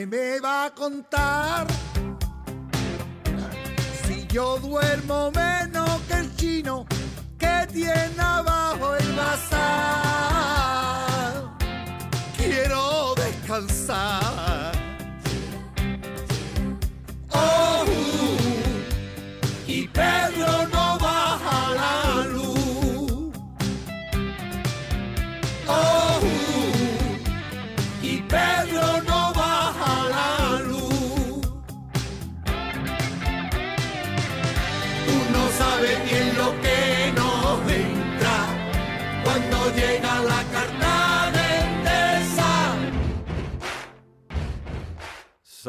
¿Qué 0.00 0.06
me 0.06 0.40
va 0.40 0.64
a 0.64 0.70
contar? 0.70 1.66
Si 4.02 4.26
yo 4.28 4.56
duermo 4.58 5.30
menos 5.30 6.00
que 6.08 6.14
el 6.14 6.34
chino 6.36 6.86
que 7.38 7.66
tiene 7.70 8.18
abajo 8.18 8.96
el 8.96 9.12
bazar. 9.12 9.60
Quiero 12.38 13.14
descansar. 13.14 14.72
Oh, 17.34 17.84
y 19.66 19.86
Pedro 19.86 20.66
no 20.72 20.79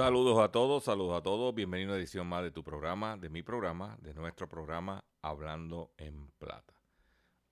Saludos 0.02 0.40
a 0.40 0.52
todos, 0.52 0.86
saludos 0.86 1.20
a 1.20 1.22
todos. 1.22 1.54
Bienvenido 1.54 1.92
a 1.92 1.94
una 1.94 2.02
edición 2.02 2.26
más 2.26 2.42
de 2.42 2.50
tu 2.50 2.64
programa, 2.64 3.18
de 3.18 3.30
mi 3.30 3.44
programa, 3.44 4.00
de 4.02 4.16
nuestro 4.16 4.50
programa 4.50 5.06
Hablando 5.22 5.94
en 6.00 6.32
Plata. 6.40 6.74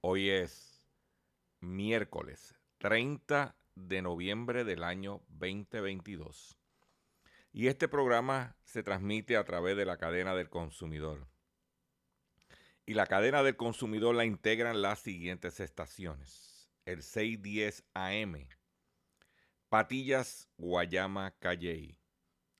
Hoy 0.02 0.32
es 0.32 0.84
miércoles 1.60 2.56
30 2.80 3.56
de 3.76 4.02
noviembre 4.02 4.64
del 4.64 4.84
año 4.84 5.22
2022. 5.28 6.58
Y 7.52 7.68
este 7.68 7.88
programa 7.88 8.56
se 8.64 8.82
transmite 8.82 9.38
a 9.38 9.44
través 9.44 9.78
de 9.78 9.86
la 9.86 9.98
cadena 9.98 10.34
del 10.34 10.50
consumidor. 10.50 11.28
Y 12.84 12.96
la 12.96 13.06
cadena 13.06 13.44
del 13.44 13.58
consumidor 13.58 14.16
la 14.16 14.26
integran 14.26 14.82
las 14.82 15.02
siguientes 15.02 15.60
estaciones. 15.60 16.72
El 16.86 17.04
610 17.04 17.84
AM, 17.94 18.48
Patillas, 19.70 20.50
Guayama, 20.58 21.36
Calley 21.38 21.99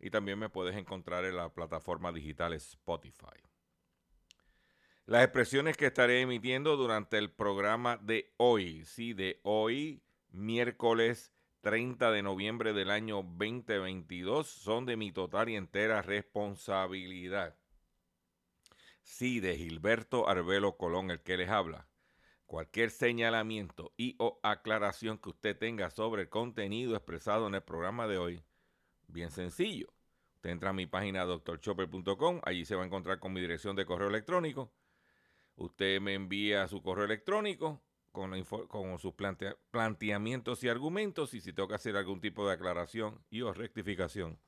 y 0.00 0.10
también 0.10 0.38
me 0.38 0.48
puedes 0.48 0.76
encontrar 0.76 1.24
en 1.24 1.36
la 1.36 1.52
plataforma 1.52 2.12
digital 2.12 2.52
Spotify. 2.54 3.36
Las 5.06 5.24
expresiones 5.24 5.76
que 5.76 5.86
estaré 5.86 6.20
emitiendo 6.20 6.76
durante 6.76 7.16
el 7.16 7.30
programa 7.30 7.96
de 7.96 8.34
hoy, 8.36 8.84
sí, 8.84 9.14
de 9.14 9.40
hoy, 9.42 10.02
miércoles 10.30 11.32
30 11.62 12.12
de 12.12 12.22
noviembre 12.22 12.72
del 12.72 12.90
año 12.90 13.22
2022, 13.22 14.46
son 14.46 14.86
de 14.86 14.96
mi 14.96 15.10
total 15.10 15.48
y 15.48 15.56
entera 15.56 16.02
responsabilidad. 16.02 17.56
Sí, 19.02 19.40
de 19.40 19.56
Gilberto 19.56 20.28
Arbelo 20.28 20.76
Colón, 20.76 21.10
el 21.10 21.22
que 21.22 21.38
les 21.38 21.48
habla. 21.48 21.88
Cualquier 22.44 22.90
señalamiento 22.90 23.92
y 23.96 24.14
o 24.18 24.38
aclaración 24.42 25.18
que 25.18 25.30
usted 25.30 25.56
tenga 25.56 25.90
sobre 25.90 26.22
el 26.22 26.28
contenido 26.28 26.94
expresado 26.94 27.46
en 27.46 27.54
el 27.54 27.62
programa 27.62 28.06
de 28.06 28.18
hoy, 28.18 28.42
Bien 29.08 29.30
sencillo. 29.30 29.92
Usted 30.36 30.50
entra 30.50 30.70
a 30.70 30.72
mi 30.72 30.86
página 30.86 31.24
drchopper.com, 31.24 32.40
allí 32.44 32.64
se 32.64 32.76
va 32.76 32.82
a 32.82 32.86
encontrar 32.86 33.18
con 33.18 33.32
mi 33.32 33.40
dirección 33.40 33.74
de 33.74 33.84
correo 33.84 34.08
electrónico. 34.08 34.70
Usted 35.56 36.00
me 36.00 36.14
envía 36.14 36.68
su 36.68 36.80
correo 36.82 37.04
electrónico 37.06 37.82
con, 38.12 38.40
con 38.68 38.98
sus 38.98 39.14
plantea- 39.14 39.56
planteamientos 39.70 40.62
y 40.62 40.68
argumentos 40.68 41.34
y 41.34 41.40
si 41.40 41.52
tengo 41.52 41.68
que 41.68 41.74
hacer 41.74 41.96
algún 41.96 42.20
tipo 42.20 42.46
de 42.46 42.54
aclaración 42.54 43.20
y 43.30 43.40
o 43.42 43.52
rectificación, 43.52 44.38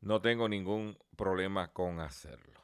no 0.00 0.20
tengo 0.20 0.48
ningún 0.48 0.98
problema 1.16 1.72
con 1.72 2.00
hacerlo. 2.00 2.60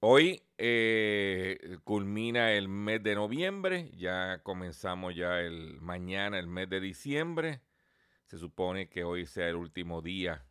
Hoy 0.00 0.42
eh, 0.58 1.78
culmina 1.84 2.52
el 2.52 2.68
mes 2.68 3.02
de 3.02 3.14
noviembre, 3.14 3.90
ya 3.96 4.42
comenzamos 4.42 5.14
ya 5.14 5.40
el 5.40 5.80
mañana 5.80 6.38
el 6.38 6.46
mes 6.46 6.68
de 6.68 6.80
diciembre. 6.80 7.60
Se 8.26 8.38
supone 8.38 8.88
que 8.88 9.04
hoy 9.04 9.26
sea 9.26 9.48
el 9.48 9.56
último 9.56 10.02
día 10.02 10.44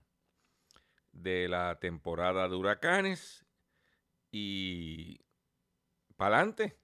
de 1.12 1.48
la 1.48 1.80
temporada 1.80 2.48
de 2.48 2.56
huracanes. 2.56 3.46
Y 4.32 5.20
para 6.16 6.38
adelante. 6.38 6.78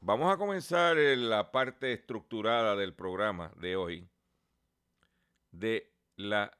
Vamos 0.00 0.32
a 0.32 0.36
comenzar 0.36 0.96
en 0.96 1.28
la 1.28 1.50
parte 1.50 1.92
estructurada 1.92 2.76
del 2.76 2.94
programa 2.94 3.52
de 3.56 3.74
hoy 3.74 4.08
de 5.50 5.92
la 6.14 6.56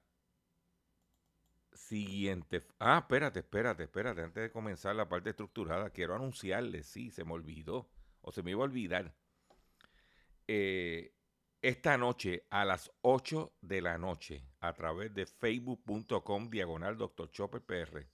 siguiente. 1.72 2.66
Ah, 2.80 2.98
espérate, 2.98 3.40
espérate, 3.40 3.84
espérate. 3.84 4.22
Antes 4.22 4.42
de 4.42 4.50
comenzar 4.50 4.96
la 4.96 5.08
parte 5.08 5.30
estructurada, 5.30 5.90
quiero 5.90 6.16
anunciarles, 6.16 6.86
sí, 6.86 7.10
se 7.10 7.24
me 7.24 7.32
olvidó, 7.32 7.88
o 8.20 8.32
se 8.32 8.42
me 8.42 8.50
iba 8.50 8.62
a 8.62 8.64
olvidar. 8.64 9.14
Eh, 10.48 11.14
esta 11.60 11.98
noche 11.98 12.46
a 12.50 12.64
las 12.64 12.92
8 13.00 13.52
de 13.60 13.82
la 13.82 13.98
noche, 13.98 14.44
a 14.60 14.72
través 14.74 15.12
de 15.14 15.26
facebook.com 15.26 16.50
diagonal 16.50 16.96
Dr. 16.96 17.30
Chopper 17.32 17.62
PR, 17.62 18.06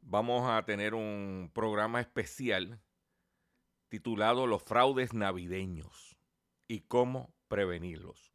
vamos 0.00 0.48
a 0.48 0.64
tener 0.64 0.94
un 0.94 1.50
programa 1.52 2.00
especial 2.00 2.80
titulado 3.88 4.46
Los 4.46 4.62
fraudes 4.62 5.14
navideños 5.14 6.16
y 6.68 6.80
cómo 6.82 7.34
prevenirlos. 7.48 8.32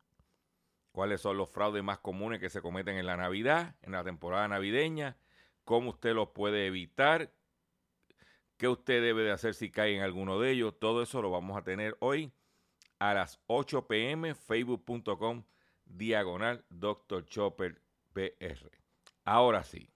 ¿Cuáles 0.91 1.21
son 1.21 1.37
los 1.37 1.49
fraudes 1.49 1.83
más 1.83 1.99
comunes 1.99 2.39
que 2.39 2.49
se 2.49 2.61
cometen 2.61 2.97
en 2.97 3.05
la 3.05 3.17
Navidad, 3.17 3.75
en 3.83 3.93
la 3.93 4.03
temporada 4.03 4.47
navideña? 4.47 5.17
¿Cómo 5.63 5.91
usted 5.91 6.13
los 6.13 6.29
puede 6.29 6.65
evitar? 6.65 7.33
¿Qué 8.57 8.67
usted 8.67 9.01
debe 9.01 9.23
de 9.23 9.31
hacer 9.31 9.53
si 9.53 9.71
cae 9.71 9.95
en 9.95 10.01
alguno 10.01 10.39
de 10.39 10.51
ellos? 10.51 10.77
Todo 10.79 11.03
eso 11.03 11.21
lo 11.21 11.29
vamos 11.29 11.55
a 11.55 11.63
tener 11.63 11.95
hoy 11.99 12.33
a 12.99 13.13
las 13.13 13.39
8 13.47 13.87
pm, 13.87 14.35
facebook.com, 14.35 15.43
diagonal 15.85 16.65
Dr. 16.69 17.25
Chopper 17.25 17.81
PR. 18.13 18.71
Ahora 19.25 19.63
sí. 19.63 19.89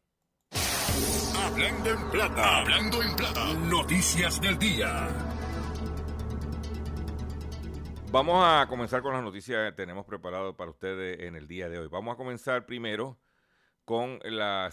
Hablando 1.38 1.90
en 1.90 2.12
plata, 2.12 2.58
hablando 2.60 3.02
en 3.02 3.16
plata, 3.16 3.54
noticias 3.54 4.40
del 4.42 4.58
día. 4.58 5.08
Vamos 8.12 8.44
a 8.46 8.68
comenzar 8.68 9.02
con 9.02 9.14
las 9.14 9.24
noticias 9.24 9.72
que 9.72 9.76
tenemos 9.76 10.06
preparado 10.06 10.56
para 10.56 10.70
ustedes 10.70 11.22
en 11.22 11.36
el 11.36 11.48
día 11.48 11.70
de 11.70 11.80
hoy. 11.80 11.88
Vamos 11.88 12.14
a 12.14 12.18
comenzar 12.18 12.66
primero 12.66 13.18
con 13.86 14.20
la, 14.24 14.70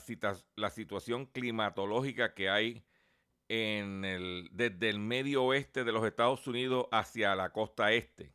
la 0.57 0.71
situación 0.71 1.27
climatológica 1.27 2.35
que 2.35 2.51
hay 2.51 2.85
en 3.49 4.05
el, 4.05 4.49
desde 4.53 4.91
el 4.91 4.99
medio 4.99 5.45
oeste 5.45 5.85
de 5.85 5.93
los 5.93 6.05
Estados 6.06 6.47
Unidos 6.47 6.87
hacia 6.93 7.35
la 7.35 7.50
costa 7.50 7.93
este. 7.93 8.33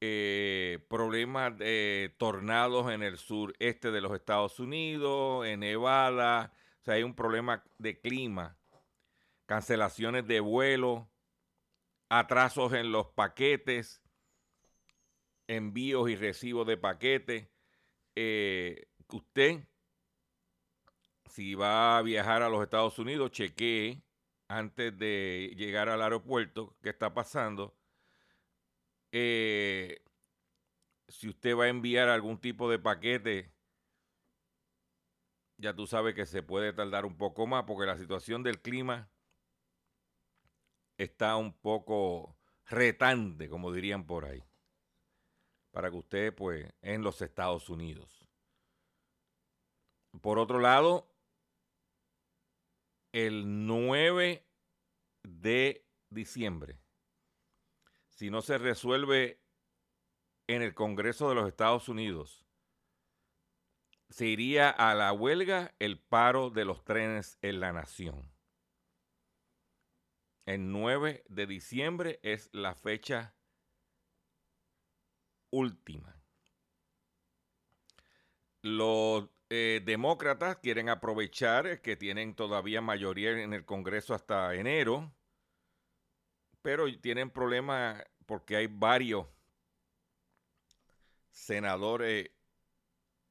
Eh, 0.00 0.78
problemas 0.88 1.58
de 1.58 2.14
tornados 2.18 2.90
en 2.92 3.02
el 3.02 3.18
sureste 3.18 3.90
de 3.90 4.00
los 4.00 4.12
Estados 4.12 4.60
Unidos, 4.60 5.46
en 5.46 5.60
Nevada. 5.60 6.52
O 6.80 6.84
sea, 6.84 6.94
hay 6.94 7.02
un 7.02 7.14
problema 7.14 7.64
de 7.78 8.00
clima, 8.00 8.56
cancelaciones 9.46 10.26
de 10.26 10.40
vuelo, 10.40 11.08
atrasos 12.08 12.72
en 12.72 12.92
los 12.92 13.08
paquetes, 13.08 14.02
envíos 15.46 16.08
y 16.10 16.16
recibos 16.16 16.66
de 16.66 16.76
paquetes. 16.76 17.48
Eh, 18.14 18.88
usted 19.08 19.64
si 21.28 21.54
va 21.54 21.98
a 21.98 22.02
viajar 22.02 22.42
a 22.42 22.48
los 22.48 22.62
Estados 22.62 22.98
Unidos, 22.98 23.30
chequee 23.30 24.02
antes 24.48 24.98
de 24.98 25.54
llegar 25.56 25.88
al 25.88 26.02
aeropuerto 26.02 26.76
qué 26.82 26.90
está 26.90 27.14
pasando. 27.14 27.76
Eh, 29.12 30.02
si 31.08 31.28
usted 31.28 31.56
va 31.56 31.64
a 31.64 31.68
enviar 31.68 32.08
algún 32.08 32.38
tipo 32.38 32.70
de 32.70 32.78
paquete, 32.78 33.52
ya 35.56 35.74
tú 35.74 35.86
sabes 35.86 36.14
que 36.14 36.26
se 36.26 36.42
puede 36.42 36.72
tardar 36.72 37.04
un 37.04 37.16
poco 37.16 37.46
más 37.46 37.64
porque 37.64 37.86
la 37.86 37.96
situación 37.96 38.42
del 38.42 38.60
clima 38.60 39.10
está 40.98 41.36
un 41.36 41.52
poco 41.52 42.36
retante, 42.66 43.48
como 43.48 43.72
dirían 43.72 44.04
por 44.04 44.24
ahí, 44.24 44.44
para 45.70 45.90
que 45.90 45.96
usted, 45.96 46.34
pues, 46.34 46.72
en 46.82 47.02
los 47.02 47.22
Estados 47.22 47.70
Unidos. 47.70 48.28
Por 50.20 50.38
otro 50.38 50.58
lado, 50.58 51.07
el 53.12 53.66
9 53.66 54.46
de 55.22 55.86
diciembre, 56.10 56.80
si 58.08 58.30
no 58.30 58.42
se 58.42 58.58
resuelve 58.58 59.40
en 60.46 60.62
el 60.62 60.74
Congreso 60.74 61.28
de 61.28 61.34
los 61.34 61.48
Estados 61.48 61.88
Unidos, 61.88 62.44
se 64.10 64.26
iría 64.26 64.70
a 64.70 64.94
la 64.94 65.12
huelga 65.12 65.74
el 65.78 65.98
paro 65.98 66.50
de 66.50 66.64
los 66.64 66.84
trenes 66.84 67.38
en 67.42 67.60
la 67.60 67.72
nación. 67.72 68.32
El 70.46 70.72
9 70.72 71.24
de 71.28 71.46
diciembre 71.46 72.20
es 72.22 72.48
la 72.52 72.74
fecha 72.74 73.36
última. 75.50 76.22
Los 78.62 79.28
eh, 79.50 79.80
demócratas 79.84 80.56
quieren 80.56 80.88
aprovechar 80.88 81.80
que 81.80 81.96
tienen 81.96 82.34
todavía 82.34 82.80
mayoría 82.80 83.30
en 83.30 83.52
el 83.54 83.64
Congreso 83.64 84.14
hasta 84.14 84.54
enero, 84.54 85.12
pero 86.62 86.86
tienen 87.00 87.30
problemas 87.30 88.04
porque 88.26 88.56
hay 88.56 88.66
varios 88.66 89.26
senadores 91.30 92.30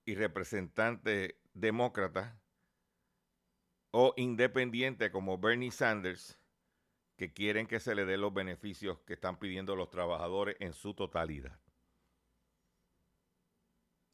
y 0.06 0.16
representantes 0.16 1.36
demócratas 1.54 2.34
o 3.92 4.14
independientes 4.18 5.12
como 5.12 5.38
Bernie 5.38 5.72
Sanders 5.72 6.40
que 7.16 7.34
quieren 7.34 7.68
que 7.68 7.80
se 7.80 7.96
le 7.96 8.06
den 8.06 8.22
los 8.22 8.34
beneficios 8.34 9.00
que 9.06 9.14
están 9.14 9.40
pidiendo 9.40 9.76
los 9.76 9.90
trabajadores 9.90 10.56
en 10.60 10.74
su 10.74 10.94
totalidad. 10.94 11.60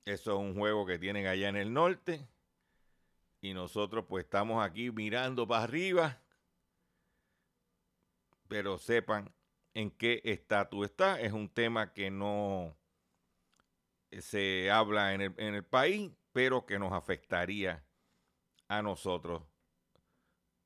Eso 0.06 0.34
es 0.34 0.40
un 0.40 0.56
juego 0.56 0.86
que 0.86 1.00
tienen 1.00 1.28
allá 1.28 1.50
en 1.50 1.56
el 1.56 1.74
norte. 1.74 2.28
Y 3.42 3.54
nosotros 3.54 4.06
pues 4.08 4.26
estamos 4.26 4.64
aquí 4.64 4.92
mirando 4.92 5.48
para 5.48 5.64
arriba. 5.64 6.22
Pero 8.48 8.78
sepan 8.78 9.34
en 9.74 9.92
qué 9.92 10.22
estatus 10.24 10.86
está. 10.86 11.20
Es 11.20 11.34
un 11.34 11.50
tema 11.50 11.94
que 11.94 12.12
no 12.12 12.76
se 14.12 14.70
habla 14.72 15.14
en 15.14 15.22
el, 15.22 15.34
en 15.38 15.56
el 15.56 15.64
país, 15.64 16.12
pero 16.32 16.66
que 16.66 16.80
nos 16.80 16.94
afectaría 16.94 17.84
a 18.68 18.82
nosotros 18.82 19.44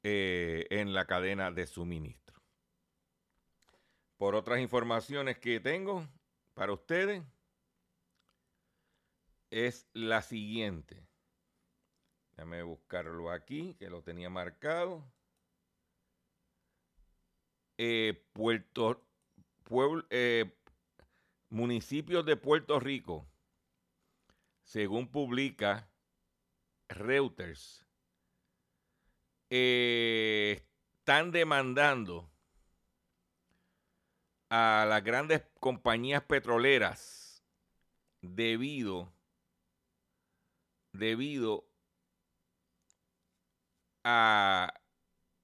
eh, 0.03 0.67
en 0.69 0.93
la 0.93 1.05
cadena 1.05 1.51
de 1.51 1.67
suministro. 1.67 2.41
Por 4.17 4.35
otras 4.35 4.59
informaciones 4.59 5.37
que 5.37 5.59
tengo 5.59 6.07
para 6.53 6.73
ustedes 6.73 7.23
es 9.49 9.87
la 9.93 10.21
siguiente. 10.21 11.07
Déjame 12.35 12.63
buscarlo 12.63 13.31
aquí, 13.31 13.75
que 13.75 13.89
lo 13.89 14.03
tenía 14.03 14.29
marcado. 14.29 15.03
Eh, 17.77 18.25
Puerto, 18.33 19.05
eh, 20.09 20.55
municipios 21.49 22.25
de 22.25 22.37
Puerto 22.37 22.79
Rico, 22.79 23.27
según 24.63 25.09
publica 25.09 25.89
Reuters, 26.89 27.85
eh, 29.49 30.63
están 30.99 31.31
demandando 31.31 32.29
a 34.49 34.85
las 34.87 35.03
grandes 35.03 35.43
compañías 35.59 36.23
petroleras 36.23 37.43
debido 38.21 39.16
debido 40.97 41.67
a, 44.03 44.73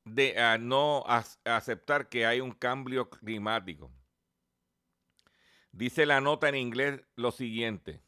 de, 0.05 0.36
no 0.60 1.03
aceptar 1.45 2.10
que 2.10 2.25
hay 2.25 2.41
un 2.41 2.51
cambio 2.51 3.10
climático. 3.10 3.91
Dice 5.72 6.05
la 6.05 6.22
nota 6.22 6.50
en 6.50 6.55
inglés 6.55 7.01
lo 7.15 7.31
siguiente. 7.31 8.00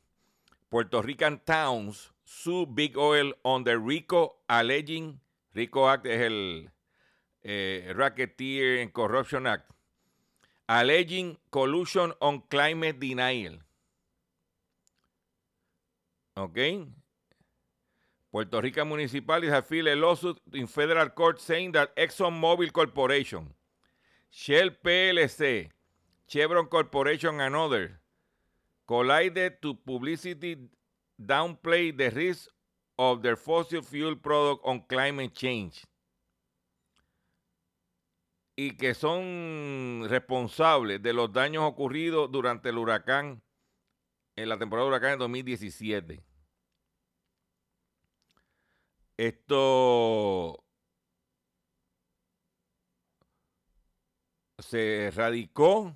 Puerto 0.70 1.02
Rican 1.02 1.40
towns 1.44 2.14
sue 2.24 2.66
Big 2.68 2.98
Oil 2.98 3.36
on 3.44 3.64
the 3.64 3.78
RICO 3.78 4.44
alleging, 4.48 5.20
RICO 5.54 5.90
Act 5.90 6.06
es 6.06 6.22
el 6.22 6.72
eh, 7.44 7.94
Racketeer 7.96 8.82
and 8.82 8.92
Corruption 8.92 9.48
Act, 9.48 9.72
alleging 10.68 11.40
collusion 11.50 12.14
on 12.20 12.42
climate 12.42 13.00
denial. 13.00 13.64
¿Ok? 16.36 16.58
Puerto 18.36 18.60
Rican 18.60 18.90
municipalities 18.90 19.50
have 19.50 19.66
filed 19.66 19.88
a 19.88 19.96
lawsuit 19.96 20.38
in 20.52 20.68
federal 20.68 21.08
court 21.08 21.40
saying 21.40 21.72
that 21.72 21.96
ExxonMobil 21.96 22.70
Corporation, 22.74 23.54
Shell 24.30 24.72
PLC, 24.84 25.70
Chevron 26.28 26.66
Corporation 26.66 27.40
and 27.40 27.56
others 27.56 27.92
collided 28.86 29.62
to 29.62 29.74
publicity 29.74 30.58
downplay 31.18 31.98
the 31.98 32.10
risk 32.12 32.50
of 33.00 33.22
their 33.22 33.38
fossil 33.38 33.82
fuel 33.82 34.18
product 34.18 34.62
on 34.66 34.82
climate 34.82 35.34
change 35.34 35.86
y 38.58 38.72
que 38.72 38.94
son 38.96 40.08
responsables 40.10 41.02
de 41.02 41.14
los 41.14 41.32
daños 41.32 41.64
ocurridos 41.64 42.30
durante 42.30 42.68
el 42.68 42.80
huracán, 42.80 43.42
en 44.36 44.50
la 44.50 44.58
temporada 44.58 44.90
de 44.90 44.90
huracán 44.90 45.12
de 45.12 45.18
2017. 45.20 46.35
Esto 49.18 50.64
se 54.60 55.12
radicó. 55.16 55.96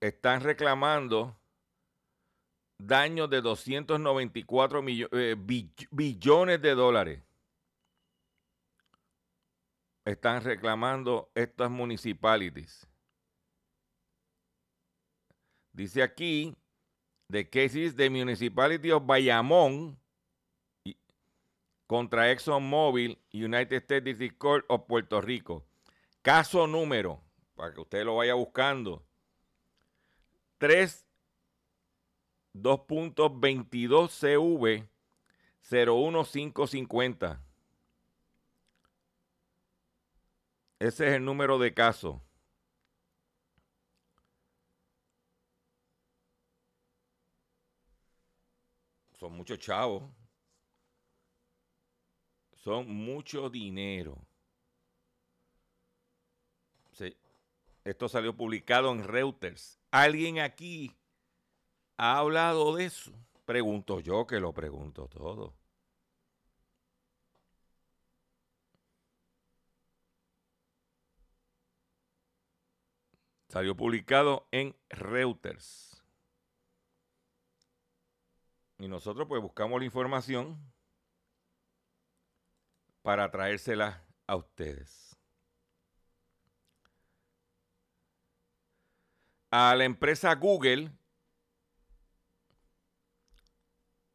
Están 0.00 0.40
reclamando 0.40 1.36
daños 2.76 3.30
de 3.30 3.40
294 3.40 4.84
eh, 5.12 5.36
billones 5.90 6.60
de 6.60 6.74
dólares. 6.74 7.22
Están 10.04 10.42
reclamando 10.42 11.30
estas 11.36 11.70
municipalities. 11.70 12.88
Dice 15.72 16.02
aquí, 16.02 16.56
the 17.32 17.44
cases 17.44 17.94
the 17.96 18.10
municipality 18.10 18.90
of 18.90 19.02
Bayamón 19.04 19.96
contra 21.88 22.30
ExxonMobil, 22.30 23.16
United 23.32 23.82
States 23.84 24.04
District 24.04 24.38
Court 24.38 24.64
of 24.68 24.86
Puerto 24.86 25.20
Rico. 25.20 25.64
Caso 26.20 26.66
número, 26.66 27.22
para 27.56 27.72
que 27.72 27.80
usted 27.80 28.04
lo 28.04 28.16
vaya 28.16 28.34
buscando, 28.34 29.02
3 30.58 31.06
2.22 32.54 34.10
CV 34.10 34.86
01550. 35.70 37.40
Ese 40.78 41.08
es 41.08 41.14
el 41.14 41.24
número 41.24 41.58
de 41.58 41.72
caso. 41.72 42.20
Son 49.22 49.32
muchos 49.34 49.60
chavos. 49.60 50.02
Son 52.54 52.92
mucho 52.92 53.48
dinero. 53.48 54.18
Esto 57.84 58.08
salió 58.08 58.36
publicado 58.36 58.90
en 58.90 59.04
Reuters. 59.04 59.78
Alguien 59.92 60.40
aquí 60.40 60.96
ha 61.98 62.18
hablado 62.18 62.74
de 62.74 62.86
eso? 62.86 63.12
Pregunto 63.44 64.00
yo 64.00 64.26
que 64.26 64.40
lo 64.40 64.52
pregunto 64.52 65.06
todo. 65.06 65.54
Salió 73.46 73.76
publicado 73.76 74.48
en 74.50 74.74
Reuters. 74.88 75.91
Y 78.82 78.88
nosotros 78.88 79.28
pues 79.28 79.40
buscamos 79.40 79.78
la 79.78 79.84
información 79.84 80.60
para 83.00 83.30
traérsela 83.30 84.04
a 84.26 84.34
ustedes. 84.34 85.16
A 89.52 89.76
la 89.76 89.84
empresa 89.84 90.34
Google 90.34 90.90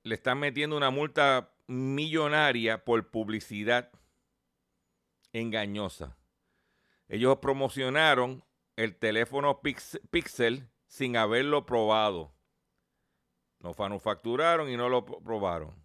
le 0.04 0.16
están 0.16 0.38
metiendo 0.40 0.76
una 0.76 0.90
multa 0.90 1.56
millonaria 1.68 2.84
por 2.84 3.10
publicidad 3.10 3.90
engañosa. 5.32 6.18
Ellos 7.08 7.38
promocionaron 7.38 8.44
el 8.76 8.98
teléfono 8.98 9.62
Pixel 9.62 10.70
sin 10.88 11.16
haberlo 11.16 11.66
probado. 11.66 12.37
Lo 13.60 13.74
manufacturaron 13.74 14.70
y 14.70 14.78
no 14.78 14.90
lo 14.90 15.06
probaron. 15.06 15.76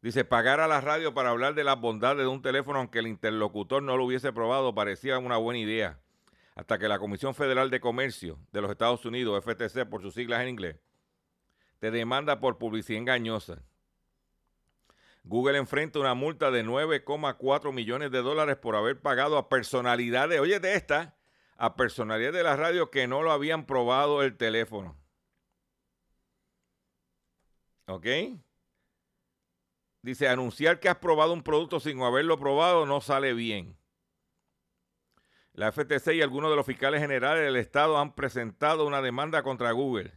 Dice, 0.00 0.24
pagar 0.24 0.60
a 0.60 0.68
la 0.68 0.80
radio 0.80 1.12
para 1.12 1.30
hablar 1.30 1.54
de 1.54 1.64
las 1.64 1.80
bondades 1.80 2.18
de 2.18 2.28
un 2.28 2.40
teléfono 2.40 2.78
aunque 2.78 3.00
el 3.00 3.08
interlocutor 3.08 3.82
no 3.82 3.96
lo 3.96 4.04
hubiese 4.04 4.32
probado 4.32 4.74
parecía 4.74 5.18
una 5.18 5.36
buena 5.36 5.58
idea 5.58 5.98
hasta 6.54 6.78
que 6.78 6.88
la 6.88 6.98
Comisión 6.98 7.34
Federal 7.34 7.70
de 7.70 7.80
Comercio 7.80 8.38
de 8.52 8.60
los 8.60 8.70
Estados 8.70 9.04
Unidos, 9.04 9.44
FTC 9.44 9.88
por 9.88 10.02
sus 10.02 10.14
siglas 10.14 10.42
en 10.42 10.48
inglés, 10.48 10.76
te 11.78 11.90
demanda 11.90 12.40
por 12.40 12.58
publicidad 12.58 12.98
engañosa. 12.98 13.62
Google 15.22 15.58
enfrenta 15.58 16.00
una 16.00 16.14
multa 16.14 16.50
de 16.50 16.64
9,4 16.64 17.72
millones 17.72 18.10
de 18.10 18.22
dólares 18.22 18.56
por 18.56 18.74
haber 18.74 19.00
pagado 19.00 19.36
a 19.38 19.48
personalidades, 19.48 20.40
oye 20.40 20.58
de 20.58 20.74
esta, 20.74 21.17
a 21.58 21.74
personalidades 21.74 22.34
de 22.34 22.42
la 22.44 22.56
radio 22.56 22.90
que 22.90 23.08
no 23.08 23.22
lo 23.22 23.32
habían 23.32 23.66
probado 23.66 24.22
el 24.22 24.36
teléfono. 24.36 24.96
¿Ok? 27.86 28.06
Dice, 30.02 30.28
anunciar 30.28 30.78
que 30.78 30.88
has 30.88 30.98
probado 30.98 31.32
un 31.32 31.42
producto 31.42 31.80
sin 31.80 32.00
haberlo 32.00 32.38
probado 32.38 32.86
no 32.86 33.00
sale 33.00 33.34
bien. 33.34 33.76
La 35.52 35.72
FTC 35.72 36.14
y 36.14 36.22
algunos 36.22 36.50
de 36.50 36.56
los 36.56 36.64
fiscales 36.64 37.00
generales 37.00 37.44
del 37.44 37.56
Estado 37.56 37.98
han 37.98 38.14
presentado 38.14 38.86
una 38.86 39.02
demanda 39.02 39.42
contra 39.42 39.72
Google. 39.72 40.16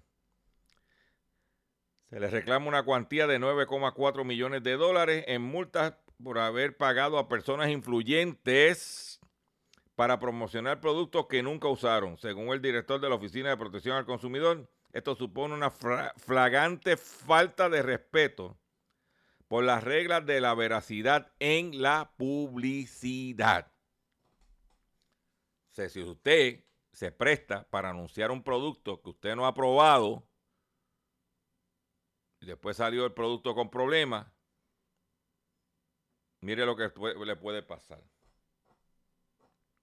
Se 2.12 2.20
les 2.20 2.32
reclama 2.32 2.68
una 2.68 2.84
cuantía 2.84 3.26
de 3.26 3.40
9,4 3.40 4.24
millones 4.24 4.62
de 4.62 4.74
dólares 4.74 5.24
en 5.28 5.42
multas 5.42 5.96
por 6.24 6.38
haber 6.38 6.78
pagado 6.78 7.18
a 7.18 7.28
personas 7.28 7.70
influyentes 7.70 9.11
para 10.02 10.20
promocionar 10.20 10.82
productos 10.82 11.28
que 11.28 11.44
nunca 11.44 11.68
usaron. 11.68 12.18
Según 12.18 12.48
el 12.48 12.60
director 12.60 13.00
de 13.00 13.08
la 13.08 13.14
Oficina 13.14 13.50
de 13.50 13.58
Protección 13.58 13.96
al 13.96 14.08
Consumidor, 14.08 14.68
esto 14.94 15.14
supone 15.14 15.54
una 15.54 15.70
flagrante 15.70 16.98
falta 16.98 17.70
de 17.70 17.84
respeto 17.84 18.58
por 19.48 19.64
las 19.64 19.84
reglas 19.84 20.26
de 20.26 20.42
la 20.42 20.56
veracidad 20.56 21.32
en 21.38 21.84
la 21.84 22.16
publicidad 22.18 23.72
si 25.72 26.02
usted 26.02 26.66
se 26.92 27.12
presta 27.12 27.70
para 27.70 27.92
anunciar 27.92 28.32
un 28.32 28.42
producto 28.42 29.04
que 29.04 29.10
usted 29.12 29.36
no 29.36 29.46
ha 29.46 29.54
probado 29.54 30.28
y 32.40 32.48
después 32.48 32.78
salió 32.78 33.06
el 33.06 33.14
producto 33.14 33.54
con 33.54 33.70
problemas, 33.70 34.26
mire 36.40 36.66
lo 36.66 36.76
que 36.76 36.92
le 37.24 37.36
puede 37.36 37.62
pasar. 37.62 38.11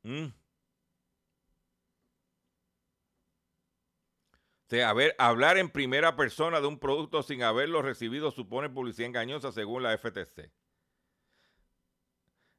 ¿Mm? 0.09 0.33
Hablar 5.19 5.59
en 5.59 5.71
primera 5.71 6.17
persona 6.17 6.61
de 6.61 6.67
un 6.67 6.79
producto 6.79 7.23
sin 7.23 7.43
haberlo 7.43 7.83
recibido 7.83 8.31
supone 8.31 8.71
publicidad 8.71 9.09
engañosa 9.09 9.53
según 9.53 9.83
la 9.83 9.97
FTC 9.97 10.51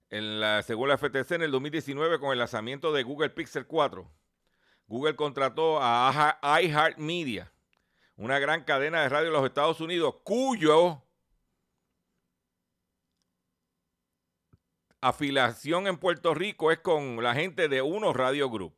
en 0.09 0.39
la, 0.39 0.63
según 0.63 0.89
la 0.89 0.97
FTC, 0.97 1.31
en 1.33 1.43
el 1.43 1.51
2019, 1.51 2.19
con 2.19 2.31
el 2.31 2.39
lanzamiento 2.39 2.91
de 2.91 3.03
Google 3.03 3.29
Pixel 3.29 3.67
4, 3.67 4.09
Google 4.87 5.15
contrató 5.15 5.77
a 5.81 6.39
iHeartMedia, 6.61 7.51
una 8.15 8.39
gran 8.39 8.63
cadena 8.63 9.01
de 9.01 9.09
radio 9.09 9.27
en 9.27 9.33
los 9.33 9.45
Estados 9.45 9.81
Unidos, 9.81 10.15
cuyo 10.23 11.03
afiliación 15.01 15.87
en 15.87 15.97
Puerto 15.97 16.33
Rico 16.33 16.71
es 16.71 16.79
con 16.79 17.23
la 17.23 17.33
gente 17.33 17.67
de 17.67 17.81
Uno 17.81 18.13
Radio 18.13 18.49
Group. 18.49 18.75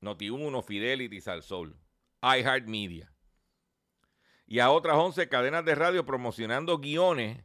Noti1, 0.00 0.62
Fidelity, 0.62 1.20
Salsol, 1.20 1.76
iHeartMedia. 2.22 3.12
Y 4.46 4.60
a 4.60 4.70
otras 4.70 4.96
11 4.96 5.28
cadenas 5.28 5.64
de 5.64 5.74
radio 5.74 6.06
promocionando 6.06 6.78
guiones 6.78 7.44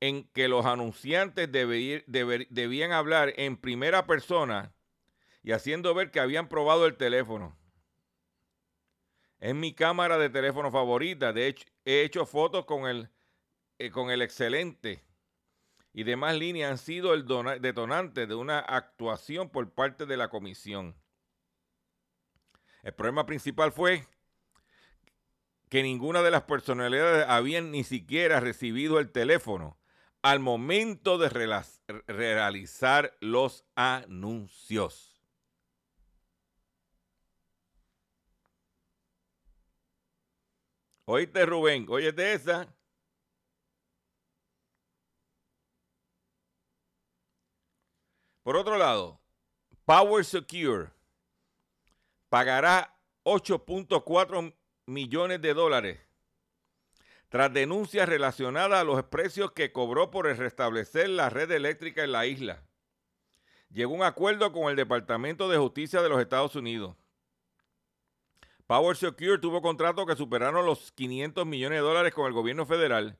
en 0.00 0.24
que 0.28 0.48
los 0.48 0.66
anunciantes 0.66 1.50
debían 1.50 2.92
hablar 2.92 3.32
en 3.36 3.56
primera 3.56 4.06
persona 4.06 4.72
y 5.42 5.52
haciendo 5.52 5.94
ver 5.94 6.10
que 6.10 6.20
habían 6.20 6.48
probado 6.48 6.86
el 6.86 6.96
teléfono. 6.96 7.56
Es 9.38 9.54
mi 9.54 9.74
cámara 9.74 10.18
de 10.18 10.30
teléfono 10.30 10.70
favorita. 10.70 11.32
De 11.32 11.48
hecho, 11.48 11.66
he 11.84 12.02
hecho 12.02 12.26
fotos 12.26 12.64
con 12.64 12.86
el, 12.86 13.08
eh, 13.78 13.90
con 13.90 14.10
el 14.10 14.22
excelente. 14.22 15.05
Y 15.96 16.04
demás 16.04 16.36
líneas 16.36 16.70
han 16.70 16.76
sido 16.76 17.14
el 17.14 17.24
detonante 17.62 18.26
de 18.26 18.34
una 18.34 18.58
actuación 18.58 19.48
por 19.48 19.72
parte 19.72 20.04
de 20.04 20.18
la 20.18 20.28
comisión. 20.28 20.94
El 22.82 22.92
problema 22.92 23.24
principal 23.24 23.72
fue 23.72 24.06
que 25.70 25.82
ninguna 25.82 26.20
de 26.20 26.30
las 26.30 26.42
personalidades 26.42 27.24
habían 27.26 27.70
ni 27.70 27.82
siquiera 27.82 28.40
recibido 28.40 28.98
el 28.98 29.10
teléfono 29.10 29.78
al 30.20 30.38
momento 30.38 31.16
de 31.16 31.30
realizar 32.06 33.16
los 33.20 33.64
anuncios. 33.74 35.18
Oíste, 41.06 41.46
Rubén, 41.46 41.86
de 41.86 42.34
esa. 42.34 42.76
Por 48.46 48.56
otro 48.56 48.78
lado, 48.78 49.20
Power 49.86 50.24
Secure 50.24 50.90
pagará 52.28 52.96
8.4 53.24 54.54
millones 54.86 55.42
de 55.42 55.52
dólares 55.52 55.98
tras 57.28 57.52
denuncias 57.52 58.08
relacionadas 58.08 58.80
a 58.80 58.84
los 58.84 59.02
precios 59.06 59.50
que 59.50 59.72
cobró 59.72 60.12
por 60.12 60.26
restablecer 60.26 61.08
la 61.08 61.28
red 61.28 61.50
eléctrica 61.50 62.04
en 62.04 62.12
la 62.12 62.26
isla. 62.26 62.62
Llegó 63.72 63.94
un 63.94 64.04
acuerdo 64.04 64.52
con 64.52 64.70
el 64.70 64.76
Departamento 64.76 65.48
de 65.48 65.58
Justicia 65.58 66.00
de 66.00 66.08
los 66.08 66.20
Estados 66.20 66.54
Unidos. 66.54 66.94
Power 68.68 68.96
Secure 68.96 69.38
tuvo 69.38 69.60
contratos 69.60 70.06
que 70.06 70.14
superaron 70.14 70.64
los 70.64 70.92
500 70.92 71.44
millones 71.44 71.78
de 71.78 71.84
dólares 71.84 72.14
con 72.14 72.28
el 72.28 72.32
gobierno 72.32 72.64
federal 72.64 73.18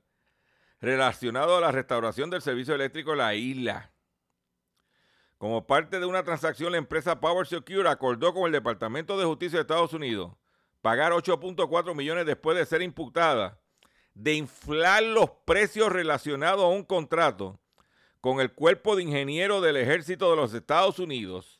relacionado 0.79 1.57
a 1.57 1.59
la 1.59 1.73
restauración 1.73 2.29
del 2.29 2.41
servicio 2.41 2.73
eléctrico 2.75 3.11
en 3.11 3.17
la 3.17 3.35
isla. 3.35 3.91
Como 5.37 5.67
parte 5.67 5.99
de 5.99 6.05
una 6.05 6.23
transacción, 6.23 6.71
la 6.71 6.79
empresa 6.79 7.19
Power 7.19 7.45
Secure 7.45 7.89
acordó 7.89 8.33
con 8.33 8.45
el 8.45 8.51
Departamento 8.51 9.17
de 9.17 9.25
Justicia 9.25 9.57
de 9.57 9.61
Estados 9.61 9.93
Unidos 9.93 10.33
pagar 10.81 11.11
8.4 11.11 11.95
millones 11.95 12.25
después 12.25 12.57
de 12.57 12.65
ser 12.65 12.81
imputada 12.81 13.59
de 14.13 14.33
inflar 14.33 15.03
los 15.03 15.29
precios 15.45 15.91
relacionados 15.91 16.63
a 16.63 16.69
un 16.69 16.83
contrato 16.83 17.59
con 18.19 18.39
el 18.39 18.51
Cuerpo 18.51 18.95
de 18.95 19.03
Ingenieros 19.03 19.61
del 19.61 19.77
Ejército 19.77 20.31
de 20.31 20.37
los 20.37 20.53
Estados 20.53 20.97
Unidos 20.97 21.59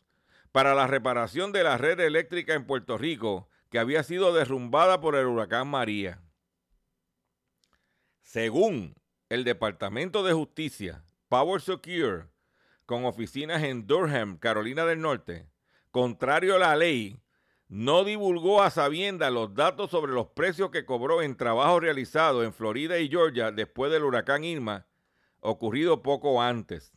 para 0.51 0.74
la 0.74 0.88
reparación 0.88 1.51
de 1.51 1.63
la 1.63 1.77
red 1.77 2.00
eléctrica 2.00 2.55
en 2.55 2.65
Puerto 2.65 2.98
Rico 2.98 3.48
que 3.69 3.77
había 3.77 4.01
sido 4.01 4.34
derrumbada 4.34 5.01
por 5.01 5.15
el 5.15 5.27
huracán 5.27 5.67
María. 5.67 6.19
Según 8.24 8.96
el 9.29 9.43
Departamento 9.43 10.24
de 10.24 10.34
Justicia, 10.34 11.03
Power 11.29 11.62
Secure, 11.62 12.27
con 12.88 13.03
oficinas 13.03 13.63
en 13.63 13.86
Durham, 13.86 14.38
Carolina 14.38 14.86
del 14.86 15.01
Norte, 15.01 15.46
contrario 15.91 16.56
a 16.56 16.60
la 16.60 16.75
ley, 16.77 17.20
no 17.67 18.06
divulgó 18.06 18.63
a 18.63 18.70
sabienda 18.70 19.29
los 19.29 19.53
datos 19.53 19.91
sobre 19.91 20.13
los 20.13 20.27
precios 20.27 20.72
que 20.72 20.86
cobró 20.86 21.22
en 21.22 21.36
trabajo 21.36 21.82
realizado 21.82 22.46
en 22.46 22.53
Florida 22.53 22.98
y 22.98 23.10
Georgia 23.10 23.51
después 23.51 23.91
del 23.91 24.06
huracán 24.06 24.46
Irma, 24.46 24.88
ocurrido 25.41 26.01
poco 26.01 26.41
antes. 26.41 26.94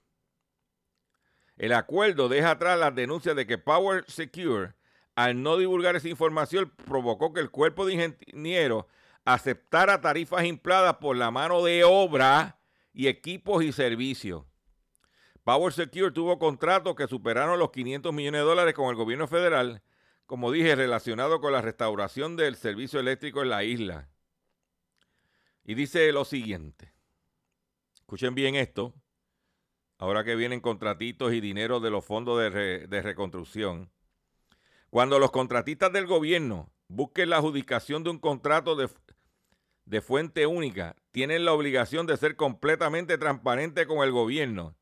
El 1.56 1.72
acuerdo 1.72 2.28
deja 2.28 2.52
atrás 2.52 2.78
las 2.78 2.94
denuncias 2.94 3.34
de 3.34 3.48
que 3.48 3.58
Power 3.58 4.04
Secure, 4.08 4.74
al 5.16 5.42
no 5.42 5.56
divulgar 5.56 5.96
esa 5.96 6.08
información, 6.08 6.72
provocó 6.86 7.32
que 7.32 7.40
el 7.40 7.50
cuerpo 7.50 7.84
de 7.84 7.94
ingenieros 7.94 8.84
aceptara 9.24 10.00
tarifas 10.00 10.44
infladas 10.44 10.98
por 10.98 11.16
la 11.16 11.32
mano 11.32 11.64
de 11.64 11.82
obra 11.82 12.60
y 12.92 13.08
equipos 13.08 13.64
y 13.64 13.72
servicios. 13.72 14.49
Power 15.50 15.72
Secure 15.72 16.12
tuvo 16.12 16.38
contratos 16.38 16.94
que 16.94 17.08
superaron 17.08 17.58
los 17.58 17.72
500 17.72 18.14
millones 18.14 18.42
de 18.42 18.46
dólares 18.46 18.72
con 18.72 18.88
el 18.88 18.94
gobierno 18.94 19.26
federal 19.26 19.82
como 20.30 20.52
dije, 20.52 20.76
relacionado 20.76 21.40
con 21.40 21.52
la 21.52 21.60
restauración 21.60 22.36
del 22.36 22.54
servicio 22.54 23.00
eléctrico 23.00 23.42
en 23.42 23.48
la 23.48 23.64
isla. 23.64 24.08
Y 25.64 25.74
dice 25.74 26.12
lo 26.12 26.24
siguiente. 26.24 26.92
Escuchen 27.94 28.36
bien 28.36 28.54
esto. 28.54 28.94
Ahora 29.98 30.22
que 30.22 30.36
vienen 30.36 30.60
contratitos 30.60 31.32
y 31.32 31.40
dinero 31.40 31.80
de 31.80 31.90
los 31.90 32.04
fondos 32.04 32.38
de, 32.38 33.02
reconstrucción. 33.02 33.90
Cuando 34.88 35.18
los 35.18 35.32
contratistas 35.32 35.92
del 35.92 36.06
gobierno 36.06 36.70
busquen 36.86 37.28
la 37.28 37.38
adjudicación 37.38 38.04
de 38.04 38.10
un 38.10 38.20
contrato 38.20 38.76
de, 38.76 38.88
de 39.84 40.00
fuente 40.00 40.46
única, 40.46 40.94
tienen 41.10 41.44
la 41.44 41.54
obligación 41.54 42.06
de 42.06 42.16
ser 42.16 42.36
completamente 42.36 43.18
transparentes 43.18 43.88
con 43.88 44.04
el 44.04 44.12
gobierno 44.12 44.76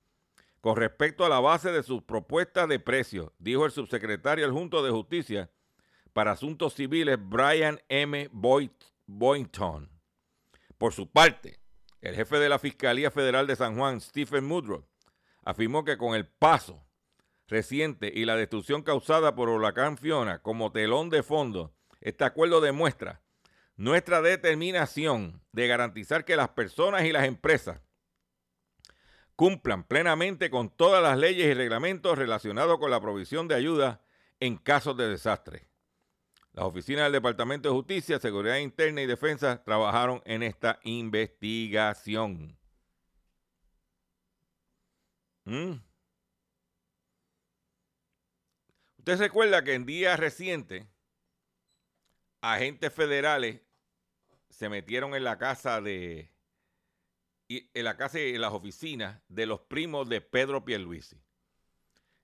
con 0.60 0.76
respecto 0.76 1.24
a 1.24 1.28
la 1.28 1.40
base 1.40 1.70
de 1.70 1.82
sus 1.82 2.02
propuestas 2.02 2.68
de 2.68 2.80
precios, 2.80 3.30
dijo 3.38 3.64
el 3.64 3.70
subsecretario 3.70 4.46
adjunto 4.46 4.82
de 4.82 4.90
Justicia 4.90 5.50
para 6.12 6.32
Asuntos 6.32 6.74
Civiles 6.74 7.18
Brian 7.20 7.80
M. 7.88 8.28
Boynton. 8.32 9.90
Por 10.76 10.92
su 10.92 11.10
parte, 11.10 11.60
el 12.00 12.14
jefe 12.14 12.38
de 12.38 12.48
la 12.48 12.58
Fiscalía 12.58 13.10
Federal 13.10 13.46
de 13.46 13.56
San 13.56 13.76
Juan, 13.76 14.00
Stephen 14.00 14.44
Mudrow, 14.44 14.84
afirmó 15.44 15.84
que 15.84 15.96
con 15.96 16.14
el 16.14 16.26
paso 16.26 16.84
reciente 17.46 18.12
y 18.14 18.24
la 18.24 18.36
destrucción 18.36 18.82
causada 18.82 19.34
por 19.34 19.48
huracán 19.48 19.96
Fiona 19.96 20.42
como 20.42 20.72
telón 20.72 21.08
de 21.10 21.22
fondo, 21.22 21.72
este 22.00 22.24
acuerdo 22.24 22.60
demuestra 22.60 23.22
nuestra 23.76 24.20
determinación 24.22 25.40
de 25.52 25.68
garantizar 25.68 26.24
que 26.24 26.36
las 26.36 26.50
personas 26.50 27.04
y 27.04 27.12
las 27.12 27.24
empresas 27.24 27.80
cumplan 29.38 29.84
plenamente 29.84 30.50
con 30.50 30.68
todas 30.68 31.00
las 31.00 31.16
leyes 31.16 31.46
y 31.46 31.54
reglamentos 31.54 32.18
relacionados 32.18 32.80
con 32.80 32.90
la 32.90 33.00
provisión 33.00 33.46
de 33.46 33.54
ayuda 33.54 34.02
en 34.40 34.56
casos 34.56 34.96
de 34.96 35.08
desastre. 35.08 35.68
Las 36.54 36.64
oficinas 36.64 37.04
del 37.04 37.12
Departamento 37.12 37.68
de 37.68 37.74
Justicia, 37.76 38.18
Seguridad 38.18 38.56
Interna 38.56 39.00
y 39.00 39.06
Defensa 39.06 39.62
trabajaron 39.62 40.20
en 40.24 40.42
esta 40.42 40.80
investigación. 40.82 42.58
¿Mm? 45.44 45.74
Usted 48.98 49.18
recuerda 49.20 49.62
que 49.62 49.74
en 49.74 49.86
días 49.86 50.18
recientes, 50.18 50.84
agentes 52.40 52.92
federales 52.92 53.60
se 54.50 54.68
metieron 54.68 55.14
en 55.14 55.22
la 55.22 55.38
casa 55.38 55.80
de 55.80 56.28
y 57.48 57.70
en 57.72 57.84
la 57.84 57.96
casa 57.96 58.20
y 58.20 58.34
en 58.34 58.42
las 58.42 58.52
oficinas 58.52 59.20
de 59.28 59.46
los 59.46 59.60
primos 59.60 60.08
de 60.08 60.20
Pedro 60.20 60.64
Pierluisi. 60.64 61.16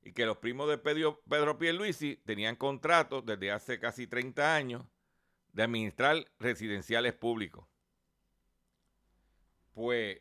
Y 0.02 0.12
que 0.12 0.26
los 0.26 0.37
primos 0.37 0.68
de 0.68 0.76
Pedro, 0.76 1.22
Pedro 1.28 1.58
Pierluisi 1.58 2.16
tenían 2.16 2.56
contratos 2.56 3.24
desde 3.24 3.50
hace 3.50 3.80
casi 3.80 4.06
30 4.06 4.54
años 4.54 4.84
de 5.52 5.62
administrar 5.62 6.30
residenciales 6.38 7.14
públicos. 7.14 7.66
Pues 9.72 10.20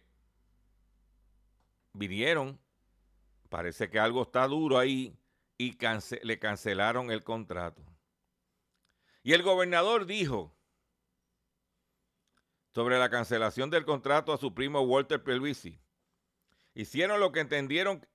vinieron, 1.91 2.59
parece 3.49 3.89
que 3.89 3.99
algo 3.99 4.23
está 4.23 4.47
duro 4.47 4.79
ahí, 4.79 5.17
y 5.57 5.77
le 6.23 6.39
cancelaron 6.39 7.11
el 7.11 7.23
contrato. 7.23 7.83
Y 9.21 9.33
el 9.33 9.43
gobernador 9.43 10.05
dijo 10.05 10.55
sobre 12.73 12.97
la 12.97 13.09
cancelación 13.09 13.69
del 13.69 13.85
contrato 13.85 14.33
a 14.33 14.37
su 14.37 14.53
primo 14.53 14.81
Walter 14.81 15.23
Pelvisi. 15.23 15.79
Hicieron 16.73 17.19
lo 17.19 17.31
que 17.31 17.41
entendieron 17.41 18.05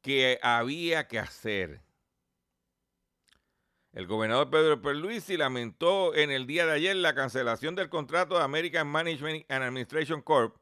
que 0.00 0.38
había 0.42 1.08
que 1.08 1.18
hacer. 1.18 1.82
El 3.92 4.06
gobernador 4.06 4.50
Pedro 4.50 4.82
Pierluisi 4.82 5.38
lamentó 5.38 6.14
en 6.14 6.30
el 6.30 6.46
día 6.46 6.66
de 6.66 6.72
ayer 6.72 6.94
la 6.96 7.14
cancelación 7.14 7.74
del 7.74 7.88
contrato 7.88 8.36
de 8.36 8.44
American 8.44 8.86
Management 8.86 9.50
and 9.50 9.64
Administration 9.64 10.20
Corp., 10.20 10.58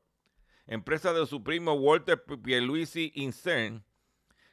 empresa 0.67 1.13
de 1.13 1.27
su 1.27 1.43
primo 1.43 1.73
Walter 1.73 2.23
Pierluisi 2.25 3.11
Incern, 3.17 3.85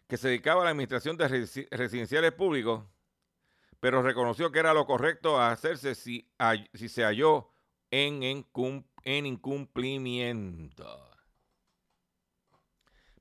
que 0.08 0.17
se 0.17 0.30
dedicaba 0.30 0.62
a 0.62 0.65
la 0.65 0.71
administración 0.71 1.15
de 1.15 1.27
residenciales 1.69 2.32
públicos, 2.34 2.84
pero 3.80 4.01
reconoció 4.01 4.51
que 4.51 4.60
era 4.60 4.73
lo 4.73 4.86
correcto 4.86 5.39
hacerse 5.39 5.95
si, 5.95 6.30
si 6.73 6.89
se 6.89 7.04
halló 7.04 7.50
en, 7.91 8.45
en 9.04 9.25
incumplimiento. 9.25 11.10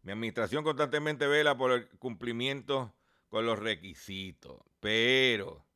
Mi 0.03 0.13
administración 0.13 0.65
constantemente 0.65 1.27
vela 1.27 1.59
por 1.59 1.73
el 1.73 1.89
cumplimiento 1.99 2.95
con 3.29 3.45
los 3.45 3.59
requisitos, 3.59 4.63
pero 4.81 5.67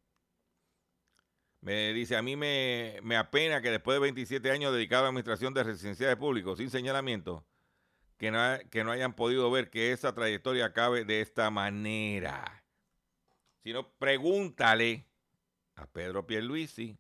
me 1.60 1.92
dice, 1.92 2.16
a 2.16 2.22
mí 2.22 2.36
me, 2.36 2.98
me, 3.02 3.16
apena 3.16 3.60
que 3.60 3.70
después 3.70 3.96
de 3.96 4.00
27 4.00 4.50
años 4.50 4.72
dedicado 4.72 5.00
a 5.00 5.04
la 5.04 5.08
administración 5.08 5.54
de 5.54 5.62
residenciales 5.62 6.16
públicos 6.16 6.58
sin 6.58 6.70
señalamiento, 6.70 7.46
que 8.18 8.30
no, 8.30 8.38
que 8.70 8.84
no 8.84 8.92
hayan 8.92 9.14
podido 9.14 9.50
ver 9.50 9.70
que 9.70 9.92
esa 9.92 10.14
trayectoria 10.14 10.66
acabe 10.66 11.04
de 11.04 11.20
esta 11.20 11.50
manera. 11.50 12.64
Sino 13.62 13.90
pregúntale 13.96 15.06
a 15.74 15.86
Pedro 15.86 16.26
Pierluisi 16.26 16.98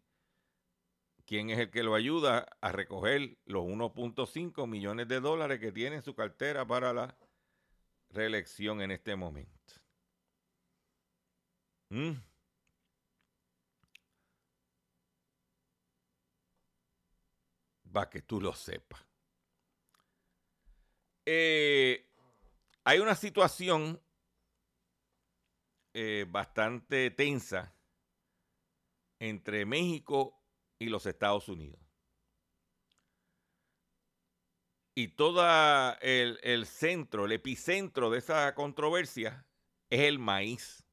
quién 1.26 1.50
es 1.50 1.58
el 1.58 1.70
que 1.70 1.82
lo 1.82 1.94
ayuda 1.94 2.46
a 2.60 2.72
recoger 2.72 3.38
los 3.46 3.64
1.5 3.64 4.66
millones 4.66 5.08
de 5.08 5.20
dólares 5.20 5.60
que 5.60 5.72
tiene 5.72 5.96
en 5.96 6.02
su 6.02 6.14
cartera 6.14 6.66
para 6.66 6.92
la 6.92 7.16
reelección 8.10 8.80
en 8.80 8.90
este 8.90 9.16
momento. 9.16 9.74
¿Mm? 11.90 12.12
Va 17.96 18.10
que 18.10 18.22
tú 18.22 18.40
lo 18.40 18.52
sepas. 18.52 19.00
Eh, 21.26 22.10
hay 22.84 22.98
una 22.98 23.14
situación 23.14 24.00
eh, 25.94 26.26
bastante 26.28 27.10
tensa 27.12 27.74
entre 29.20 29.64
México 29.64 30.43
y 30.84 30.90
los 30.90 31.06
Estados 31.06 31.48
Unidos. 31.48 31.80
Y 34.94 35.08
todo 35.08 35.42
el, 36.00 36.38
el 36.42 36.66
centro, 36.66 37.24
el 37.24 37.32
epicentro 37.32 38.10
de 38.10 38.18
esa 38.18 38.54
controversia 38.54 39.44
es 39.90 40.00
el 40.00 40.18
maíz. 40.18 40.84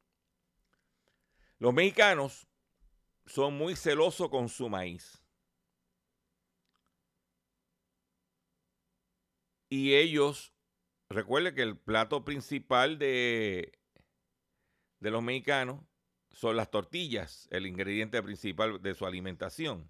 Los 1.60 1.73
mexicanos 1.73 2.47
son 3.27 3.56
muy 3.56 3.75
celosos 3.75 4.30
con 4.30 4.49
su 4.49 4.69
maíz. 4.69 5.21
Y 9.69 9.93
ellos, 9.93 10.54
recuerde 11.10 11.54
que 11.54 11.62
el 11.62 11.77
plato 11.77 12.25
principal 12.25 12.97
de, 12.97 13.77
de 14.99 15.12
los 15.12 15.21
mexicanos 15.21 15.86
son 16.32 16.56
las 16.56 16.72
tortillas, 16.72 17.48
el 17.52 17.67
ingrediente 17.67 18.22
principal 18.24 18.82
de 18.82 18.94
su 18.94 19.06
alimentación. 19.06 19.89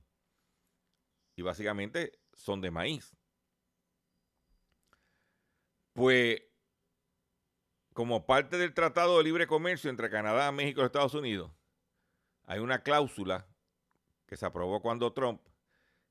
Y 1.36 1.42
básicamente 1.44 2.20
son 2.34 2.62
de 2.62 2.72
maíz. 2.72 3.16
Pues, 5.94 6.42
como 7.94 8.26
parte 8.26 8.58
del 8.58 8.74
Tratado 8.74 9.18
de 9.18 9.24
Libre 9.24 9.48
Comercio 9.48 9.90
entre 9.90 10.10
Canadá, 10.10 10.52
México 10.52 10.82
y 10.82 10.86
Estados 10.86 11.14
Unidos, 11.14 11.52
hay 12.46 12.60
una 12.60 12.84
cláusula 12.84 13.48
que 14.26 14.38
se 14.38 14.46
aprobó 14.46 14.82
cuando 14.82 15.14
Trump, 15.14 15.42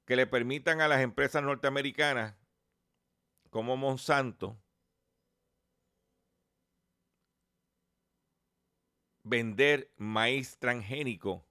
que 0.04 0.16
le 0.16 0.26
permitan 0.26 0.80
a 0.80 0.88
las 0.88 1.00
empresas 1.00 1.42
norteamericanas 1.42 2.36
como 3.50 3.76
Monsanto 3.76 4.60
vender 9.22 9.92
maíz 9.96 10.58
transgénico 10.58 11.46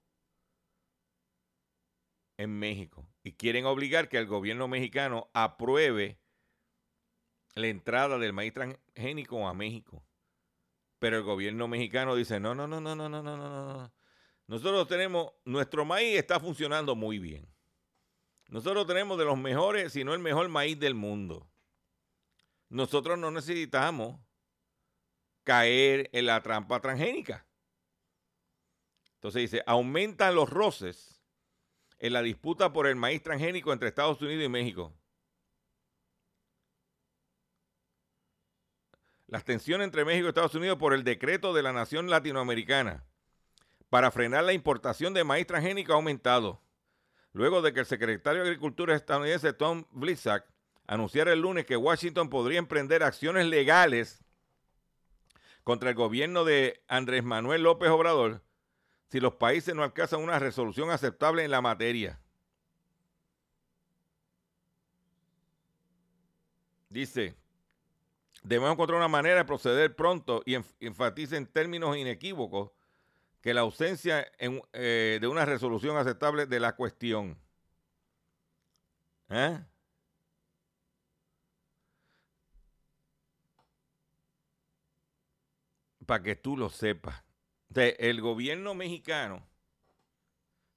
en 2.37 2.57
México 2.57 3.07
y 3.23 3.33
quieren 3.33 3.65
obligar 3.65 4.09
que 4.09 4.17
el 4.17 4.27
gobierno 4.27 4.67
mexicano 4.67 5.29
apruebe 5.33 6.19
la 7.55 7.67
entrada 7.67 8.17
del 8.17 8.33
maíz 8.33 8.53
transgénico 8.53 9.47
a 9.47 9.53
México. 9.53 10.03
Pero 10.99 11.17
el 11.17 11.23
gobierno 11.23 11.67
mexicano 11.67 12.15
dice, 12.15 12.39
no, 12.39 12.55
no, 12.55 12.67
no, 12.67 12.81
no, 12.81 12.95
no, 12.95 13.09
no, 13.09 13.21
no, 13.21 13.37
no, 13.37 13.73
no. 13.73 13.93
Nosotros 14.47 14.87
tenemos, 14.87 15.31
nuestro 15.45 15.85
maíz 15.85 16.17
está 16.17 16.39
funcionando 16.39 16.95
muy 16.95 17.19
bien. 17.19 17.47
Nosotros 18.49 18.87
tenemos 18.87 19.17
de 19.17 19.25
los 19.25 19.37
mejores, 19.37 19.93
si 19.93 20.03
no 20.03 20.13
el 20.13 20.19
mejor 20.19 20.49
maíz 20.49 20.79
del 20.79 20.95
mundo. 20.95 21.47
Nosotros 22.69 23.17
no 23.17 23.31
necesitamos 23.31 24.19
caer 25.43 26.09
en 26.13 26.25
la 26.25 26.41
trampa 26.41 26.79
transgénica. 26.79 27.48
Entonces 29.19 29.51
dice, 29.51 29.63
aumentan 29.67 30.33
los 30.33 30.49
roces 30.49 31.21
en 31.97 32.13
la 32.13 32.21
disputa 32.21 32.71
por 32.71 32.87
el 32.87 32.95
maíz 32.95 33.21
transgénico 33.21 33.73
entre 33.73 33.89
Estados 33.89 34.21
Unidos 34.21 34.45
y 34.45 34.47
México. 34.47 34.93
Las 39.27 39.43
tensiones 39.43 39.83
entre 39.83 40.05
México 40.05 40.27
y 40.27 40.29
Estados 40.29 40.55
Unidos 40.55 40.77
por 40.77 40.93
el 40.93 41.03
decreto 41.03 41.53
de 41.53 41.63
la 41.63 41.73
nación 41.73 42.09
latinoamericana 42.09 43.03
para 43.89 44.09
frenar 44.09 44.45
la 44.45 44.53
importación 44.53 45.13
de 45.13 45.25
maíz 45.25 45.45
transgénico 45.47 45.91
ha 45.91 45.97
aumentado. 45.97 46.61
Luego 47.33 47.61
de 47.61 47.73
que 47.73 47.81
el 47.81 47.85
secretario 47.85 48.43
de 48.43 48.47
Agricultura 48.47 48.95
estadounidense 48.95 49.51
Tom 49.51 49.83
Blizzak 49.91 50.45
anunciara 50.87 51.33
el 51.33 51.41
lunes 51.41 51.65
que 51.65 51.75
Washington 51.75 52.29
podría 52.29 52.57
emprender 52.57 53.03
acciones 53.03 53.47
legales 53.47 54.23
contra 55.65 55.89
el 55.89 55.95
gobierno 55.95 56.45
de 56.45 56.81
Andrés 56.87 57.25
Manuel 57.25 57.63
López 57.63 57.89
Obrador 57.89 58.41
si 59.09 59.19
los 59.19 59.33
países 59.33 59.73
no 59.75 59.83
alcanzan 59.83 60.21
una 60.21 60.39
resolución 60.39 60.91
aceptable 60.91 61.43
en 61.43 61.51
la 61.51 61.61
materia. 61.61 62.19
Dice, 66.89 67.35
debemos 68.43 68.71
encontrar 68.71 68.97
una 68.97 69.07
manera 69.07 69.37
de 69.37 69.45
proceder 69.45 69.95
pronto 69.95 70.41
y 70.45 70.55
enfatiza 70.79 71.37
en 71.37 71.47
términos 71.47 71.97
inequívocos 71.97 72.71
que 73.41 73.53
la 73.53 73.61
ausencia 73.61 74.27
eh, 74.37 75.17
de 75.21 75.27
una 75.27 75.45
resolución 75.45 75.97
aceptable 75.97 76.45
de 76.45 76.59
la 76.59 76.75
cuestión. 76.75 77.37
¿Eh? 79.29 79.59
Para 86.05 86.23
que 86.23 86.35
tú 86.35 86.57
lo 86.57 86.69
sepas. 86.69 87.28
El 87.75 88.21
gobierno 88.21 88.73
mexicano 88.73 89.47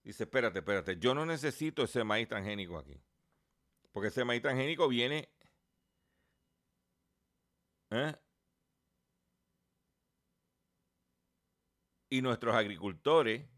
dice, 0.03 0.25
espérate, 0.25 0.59
espérate, 0.61 0.99
yo 0.99 1.15
no 1.15 1.25
necesito 1.25 1.85
ese 1.85 2.05
maíz 2.05 2.29
transgénico 2.29 2.79
aquí. 2.79 3.01
Porque 3.93 4.09
ese 4.09 4.25
maíz 4.25 4.43
transgénico 4.43 4.89
viene 4.89 5.29
¿eh? 7.91 8.15
y 12.11 12.23
nuestros 12.23 12.55
agricultores 12.55 13.49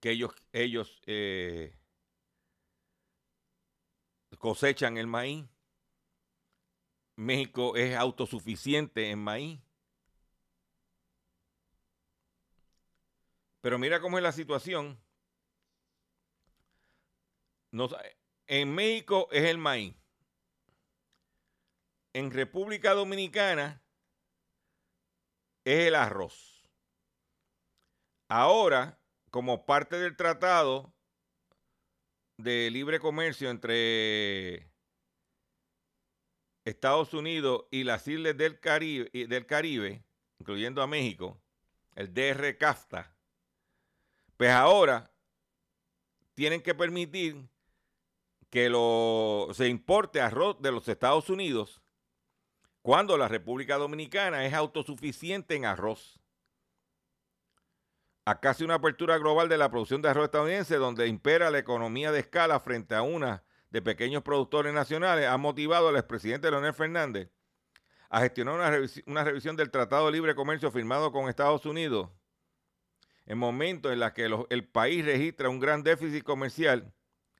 que 0.00 0.10
ellos, 0.10 0.34
ellos 0.52 1.00
eh, 1.06 1.78
cosechan 4.38 4.98
el 4.98 5.06
maíz. 5.06 5.46
México 7.16 7.76
es 7.76 7.96
autosuficiente 7.96 9.10
en 9.10 9.18
maíz. 9.18 9.60
Pero 13.60 13.78
mira 13.78 14.00
cómo 14.00 14.18
es 14.18 14.22
la 14.22 14.32
situación. 14.32 14.98
en 18.46 18.74
México 18.74 19.28
es 19.32 19.44
el 19.44 19.58
maíz 19.58 19.94
en 22.16 22.30
República 22.30 22.94
Dominicana 22.94 23.82
es 25.66 25.88
el 25.88 25.94
arroz. 25.94 26.66
Ahora, 28.26 28.98
como 29.30 29.66
parte 29.66 29.98
del 29.98 30.16
tratado 30.16 30.94
de 32.38 32.70
libre 32.70 33.00
comercio 33.00 33.50
entre 33.50 34.72
Estados 36.66 37.14
Unidos 37.14 37.64
y 37.70 37.84
las 37.84 38.06
islas 38.08 38.36
del 38.36 38.58
Caribe, 38.58 39.08
del 39.12 39.46
Caribe 39.46 40.04
incluyendo 40.38 40.82
a 40.82 40.86
México, 40.86 41.40
el 41.94 42.12
DR 42.12 42.58
CAFTA, 42.58 43.16
pues 44.36 44.50
ahora 44.50 45.10
tienen 46.34 46.60
que 46.60 46.74
permitir 46.74 47.48
que 48.50 48.68
lo, 48.68 49.48
se 49.54 49.68
importe 49.68 50.20
arroz 50.20 50.60
de 50.60 50.72
los 50.72 50.88
Estados 50.88 51.30
Unidos 51.30 51.80
cuando 52.82 53.16
la 53.16 53.28
República 53.28 53.76
Dominicana 53.76 54.44
es 54.44 54.52
autosuficiente 54.52 55.54
en 55.54 55.64
arroz. 55.64 56.20
A 58.24 58.40
casi 58.40 58.64
una 58.64 58.74
apertura 58.74 59.18
global 59.18 59.48
de 59.48 59.56
la 59.56 59.70
producción 59.70 60.02
de 60.02 60.08
arroz 60.08 60.24
estadounidense, 60.26 60.76
donde 60.76 61.06
impera 61.06 61.48
la 61.50 61.58
economía 61.58 62.10
de 62.10 62.20
escala 62.20 62.58
frente 62.58 62.96
a 62.96 63.02
una 63.02 63.45
de 63.70 63.82
pequeños 63.82 64.22
productores 64.22 64.72
nacionales, 64.72 65.26
ha 65.26 65.36
motivado 65.36 65.88
al 65.88 65.96
expresidente 65.96 66.50
Leonel 66.50 66.74
Fernández 66.74 67.30
a 68.08 68.20
gestionar 68.20 68.54
una, 69.06 69.24
revisión 69.24 69.56
del 69.56 69.70
Tratado 69.70 70.06
de 70.06 70.12
Libre 70.12 70.34
Comercio 70.34 70.70
firmado 70.70 71.12
con 71.12 71.28
Estados 71.28 71.66
Unidos 71.66 72.08
en 73.26 73.38
momentos 73.38 73.92
en 73.92 73.98
los 73.98 74.12
que 74.12 74.30
el 74.50 74.68
país 74.68 75.04
registra 75.04 75.48
un 75.48 75.58
gran 75.58 75.82
déficit 75.82 76.22
comercial 76.22 76.94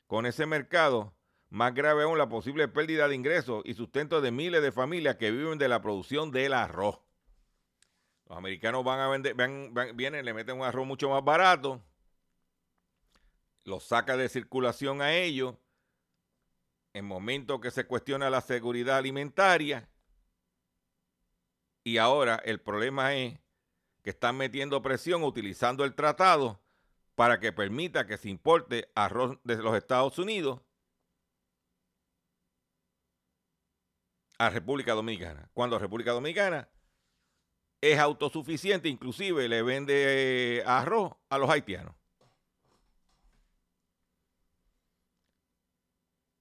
con 0.07 0.27
ese 0.27 0.45
mercado 0.47 1.17
más 1.49 1.75
grave 1.75 2.03
aún, 2.03 2.19
la 2.19 2.29
posible 2.29 2.69
pérdida 2.69 3.09
de 3.09 3.15
ingresos 3.15 3.63
y 3.65 3.75
sustento 3.75 4.21
de 4.21 4.33
miles 4.33 4.63
de 4.63 4.73
familias 4.73 5.17
que 5.17 5.31
viven 5.31 5.59
de 5.59 5.69
la 5.69 5.81
producción 5.81 6.33
del 6.33 6.53
arroz. 6.53 7.01
Los 8.29 8.37
americanos 8.37 8.83
van 8.83 8.99
a 8.99 9.09
vender, 9.09 9.37
vienen, 9.95 10.25
le 10.25 10.35
meten 10.35 10.57
un 10.57 10.65
arroz 10.65 10.87
mucho 10.87 11.09
más 11.09 11.23
barato, 11.23 11.81
lo 13.65 13.79
saca 13.79 14.17
de 14.17 14.29
circulación 14.29 15.01
a 15.01 15.15
ellos, 15.15 15.55
en 16.97 17.05
momentos 17.05 17.61
que 17.61 17.71
se 17.71 17.87
cuestiona 17.87 18.31
la 18.31 18.41
seguridad 18.41 18.97
alimentaria, 18.97 19.89
y 21.85 21.99
ahora 21.99 22.37
el 22.45 22.61
problema 22.61 23.15
es 23.15 23.39
que 24.03 24.11
están 24.11 24.37
metiendo 24.39 24.81
presión 24.81 25.23
utilizando 25.23 25.85
el 25.85 25.95
tratado 25.95 26.63
para 27.15 27.39
que 27.39 27.53
permita 27.53 28.07
que 28.07 28.17
se 28.17 28.31
importe 28.31 28.91
arroz 28.95 29.39
de 29.45 29.57
los 29.57 29.77
Estados 29.77 30.19
Unidos 30.19 30.63
a 34.39 34.49
República 34.49 34.95
Dominicana. 34.95 35.51
Cuando 35.53 35.79
República 35.79 36.13
Dominicana 36.13 36.71
es 37.81 37.99
autosuficiente, 37.99 38.89
inclusive 38.89 39.49
le 39.49 39.63
vende 39.63 40.61
eh, 40.61 40.65
arroz 40.67 41.13
a 41.29 41.39
los 41.39 41.51
haitianos. 41.51 41.96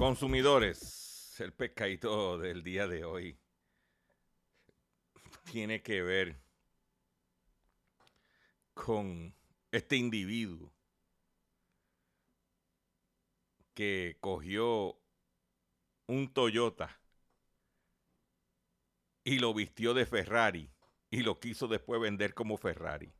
Consumidores, 0.00 1.38
el 1.40 1.52
pescadito 1.52 2.38
del 2.38 2.62
día 2.62 2.88
de 2.88 3.04
hoy 3.04 3.38
tiene 5.44 5.82
que 5.82 6.00
ver 6.00 6.40
con 8.72 9.34
este 9.70 9.96
individuo 9.96 10.72
que 13.74 14.16
cogió 14.20 14.98
un 16.06 16.32
Toyota 16.32 16.98
y 19.22 19.38
lo 19.38 19.52
vistió 19.52 19.92
de 19.92 20.06
Ferrari 20.06 20.70
y 21.10 21.20
lo 21.20 21.40
quiso 21.40 21.68
después 21.68 22.00
vender 22.00 22.32
como 22.32 22.56
Ferrari. 22.56 23.12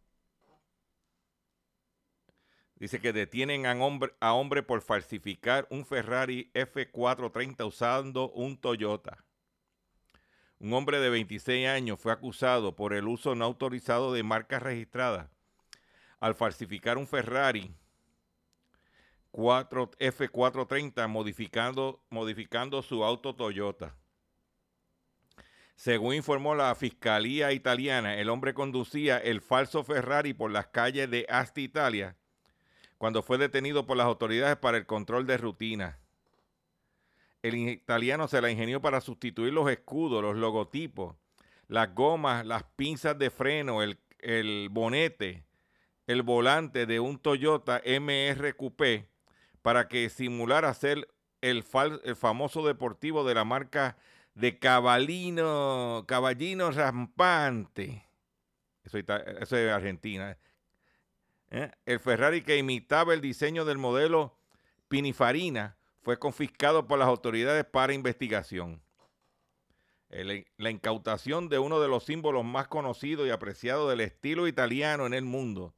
Dice 2.81 2.99
que 2.99 3.13
detienen 3.13 3.67
a 3.67 3.75
hombre, 3.75 4.15
a 4.21 4.33
hombre 4.33 4.63
por 4.63 4.81
falsificar 4.81 5.67
un 5.69 5.85
Ferrari 5.85 6.51
F430 6.55 7.67
usando 7.67 8.31
un 8.31 8.57
Toyota. 8.57 9.23
Un 10.59 10.73
hombre 10.73 10.99
de 10.99 11.11
26 11.11 11.69
años 11.69 12.01
fue 12.01 12.11
acusado 12.11 12.75
por 12.75 12.95
el 12.95 13.07
uso 13.07 13.35
no 13.35 13.45
autorizado 13.45 14.15
de 14.15 14.23
marcas 14.23 14.63
registradas 14.63 15.29
al 16.21 16.35
falsificar 16.35 16.97
un 16.97 17.07
Ferrari 17.07 17.71
4, 19.31 19.91
F430 19.99 21.07
modificando, 21.07 22.03
modificando 22.09 22.81
su 22.83 23.05
auto 23.05 23.35
Toyota. 23.35 23.95
Según 25.77 26.15
informó 26.15 26.55
la 26.55 26.75
Fiscalía 26.75 27.53
italiana, 27.53 28.17
el 28.17 28.31
hombre 28.31 28.55
conducía 28.55 29.19
el 29.19 29.43
falso 29.43 29.85
Ferrari 29.85 30.33
por 30.33 30.51
las 30.51 30.69
calles 30.69 31.11
de 31.11 31.27
Asti, 31.29 31.63
Italia, 31.63 32.17
cuando 33.01 33.23
fue 33.23 33.39
detenido 33.39 33.87
por 33.87 33.97
las 33.97 34.05
autoridades 34.05 34.59
para 34.59 34.77
el 34.77 34.85
control 34.85 35.27
de 35.27 35.39
rutina. 35.39 35.99
El 37.41 37.55
italiano 37.55 38.29
se 38.29 38.43
la 38.43 38.51
ingenió 38.51 38.83
para 38.83 39.01
sustituir 39.01 39.55
los 39.55 39.71
escudos, 39.71 40.23
los 40.23 40.37
logotipos, 40.37 41.17
las 41.67 41.95
gomas, 41.95 42.45
las 42.45 42.63
pinzas 42.77 43.19
de 43.19 43.31
freno, 43.31 43.79
el, 43.83 44.69
bonete, 44.71 45.47
el 46.07 46.23
volante 46.23 46.85
de 46.85 47.01
un 47.01 47.19
Toyota 47.19 47.81
MRQP 47.87 49.09
para 49.63 49.89
que 49.89 50.11
simulara 50.11 50.75
ser 50.75 51.09
el, 51.41 51.65
el 52.05 52.17
famoso 52.17 52.67
deportivo 52.67 53.25
de 53.25 53.35
la 53.35 53.47
marca 53.47 53.97
de 54.35 54.59
Caballino, 54.59 56.05
Caballino 56.07 56.71
Rampante. 56.71 58.05
Eso, 58.85 58.99
eso 58.99 59.57
es 59.57 59.73
Argentina. 59.73 60.37
¿Eh? 61.51 61.71
El 61.87 62.01
Ferrari 62.01 62.43
que 62.43 62.57
imitaba 62.57 63.15
el 63.15 63.21
diseño 63.21 63.65
del 63.65 63.79
modelo 63.79 64.37
Pinifarina 64.89 65.77
fue 66.03 66.19
confiscado 66.19 66.87
por 66.87 66.99
las 66.99 67.09
autoridades 67.09 67.65
para 67.65 67.93
investigación. 67.93 68.83
la 70.09 70.71
incautación 70.71 71.49
de 71.49 71.59
uno 71.59 71.81
de 71.81 71.89
los 71.89 72.05
símbolos 72.05 72.45
más 72.45 72.67
conocidos 72.67 73.29
y 73.29 73.31
apreciados 73.31 73.89
del 73.91 74.01
estilo 74.01 74.49
italiano 74.49 75.07
en 75.07 75.15
el 75.15 75.25
mundo 75.25 75.75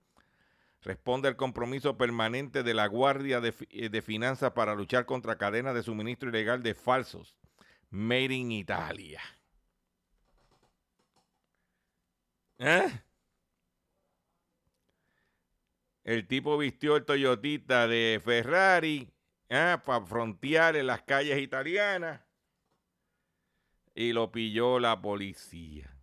responde 0.82 1.28
al 1.28 1.37
compromiso 1.37 1.96
permanente 1.96 2.62
de 2.62 2.74
la 2.74 2.87
Guardia 2.87 3.40
de, 3.40 3.52
de 3.52 4.02
Finanzas 4.02 4.52
para 4.52 4.74
luchar 4.74 5.06
contra 5.06 5.37
cadenas 5.37 5.74
de 5.74 5.82
suministro 5.82 6.28
ilegal 6.28 6.62
de 6.62 6.74
falsos 6.74 7.37
made 7.90 8.35
in 8.35 8.50
Italia. 8.52 9.20
¿Eh? 12.58 12.88
El 16.05 16.27
tipo 16.27 16.59
vistió 16.59 16.97
el 16.97 17.05
Toyotita 17.05 17.87
de 17.87 18.21
Ferrari 18.25 19.09
¿eh? 19.49 19.77
para 19.85 20.05
frontear 20.05 20.77
en 20.77 20.87
las 20.88 21.03
calles 21.03 21.41
italianas 21.41 22.21
y 23.95 24.12
lo 24.12 24.33
pilló 24.33 24.81
la 24.81 25.01
policía. 25.01 25.95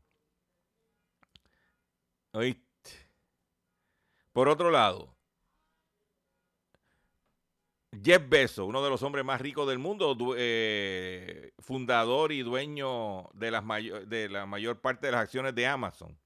¿Oíste? 2.32 2.64
Por 4.32 4.48
otro 4.48 4.70
lado, 4.70 5.18
Jeff 8.04 8.30
Bezos, 8.30 8.68
uno 8.68 8.84
de 8.84 8.90
los 8.90 9.02
hombres 9.02 9.26
más 9.26 9.42
ricos 9.42 9.68
del 9.68 9.80
mundo, 9.80 10.16
eh, 10.38 11.52
fundador 11.60 12.32
y 12.32 12.44
dueño 12.44 13.30
de, 13.34 13.52
las 13.52 13.64
de 14.08 14.30
la 14.30 14.46
mayor 14.46 14.80
parte 14.80 15.08
de 15.08 15.12
las 15.12 15.22
acciones 15.22 15.56
de 15.56 15.68
Amazon, 15.68 16.18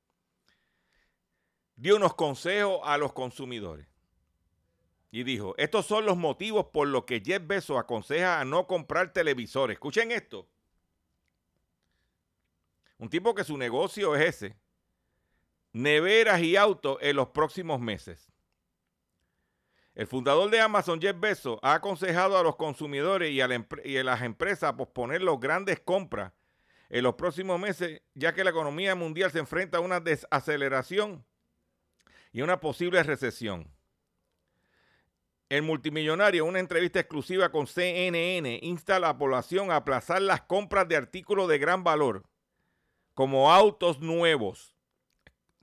dio 1.75 1.95
unos 1.95 2.15
consejos 2.15 2.79
a 2.83 2.97
los 2.97 3.13
consumidores. 3.13 3.87
Y 5.11 5.23
dijo, 5.23 5.53
estos 5.57 5.85
son 5.85 6.05
los 6.05 6.17
motivos 6.17 6.67
por 6.73 6.87
los 6.87 7.03
que 7.03 7.21
Jeff 7.23 7.45
Bezos 7.45 7.77
aconseja 7.77 8.39
a 8.39 8.45
no 8.45 8.65
comprar 8.65 9.13
televisores. 9.13 9.75
Escuchen 9.75 10.11
esto. 10.11 10.47
Un 12.97 13.09
tipo 13.09 13.35
que 13.35 13.43
su 13.43 13.57
negocio 13.57 14.15
es 14.15 14.35
ese. 14.35 14.55
Neveras 15.71 16.41
y 16.41 16.55
autos 16.55 16.97
en 17.01 17.15
los 17.15 17.27
próximos 17.27 17.79
meses. 17.79 18.31
El 19.93 20.07
fundador 20.07 20.49
de 20.49 20.59
Amazon, 20.59 20.99
Jeff 20.99 21.19
Bezos, 21.19 21.59
ha 21.61 21.75
aconsejado 21.75 22.37
a 22.37 22.43
los 22.43 22.55
consumidores 22.55 23.31
y 23.31 23.41
a, 23.41 23.47
las 24.03 24.21
empresas 24.23 24.63
a 24.63 24.75
posponer 24.75 25.21
las 25.21 25.39
grandes 25.39 25.79
compras 25.79 26.33
en 26.89 27.03
los 27.03 27.13
próximos 27.13 27.59
meses, 27.59 28.01
ya 28.15 28.33
que 28.33 28.43
la 28.43 28.49
economía 28.49 28.95
mundial 28.95 29.31
se 29.31 29.39
enfrenta 29.39 29.77
a 29.77 29.81
una 29.81 29.99
desaceleración 29.99 31.23
y 32.33 32.41
una 32.41 32.59
posible 32.59 33.01
recesión. 33.03 33.71
El 35.49 35.61
multimillonario, 35.61 36.43
en 36.43 36.49
una 36.49 36.59
entrevista 36.59 36.99
exclusiva 36.99 37.49
con 37.49 37.67
CNN, 37.67 38.59
insta 38.63 38.95
a 38.95 38.99
la 38.99 39.17
población 39.17 39.71
a 39.71 39.77
aplazar 39.77 40.21
las 40.21 40.41
compras 40.41 40.87
de 40.87 40.95
artículos 40.95 41.47
de 41.47 41.59
gran 41.59 41.83
valor, 41.83 42.23
como 43.13 43.53
autos 43.53 43.99
nuevos, 43.99 44.75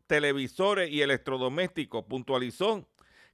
televisores 0.07 0.91
y 0.91 1.03
electrodomésticos. 1.03 2.05
Puntualizó 2.05 2.89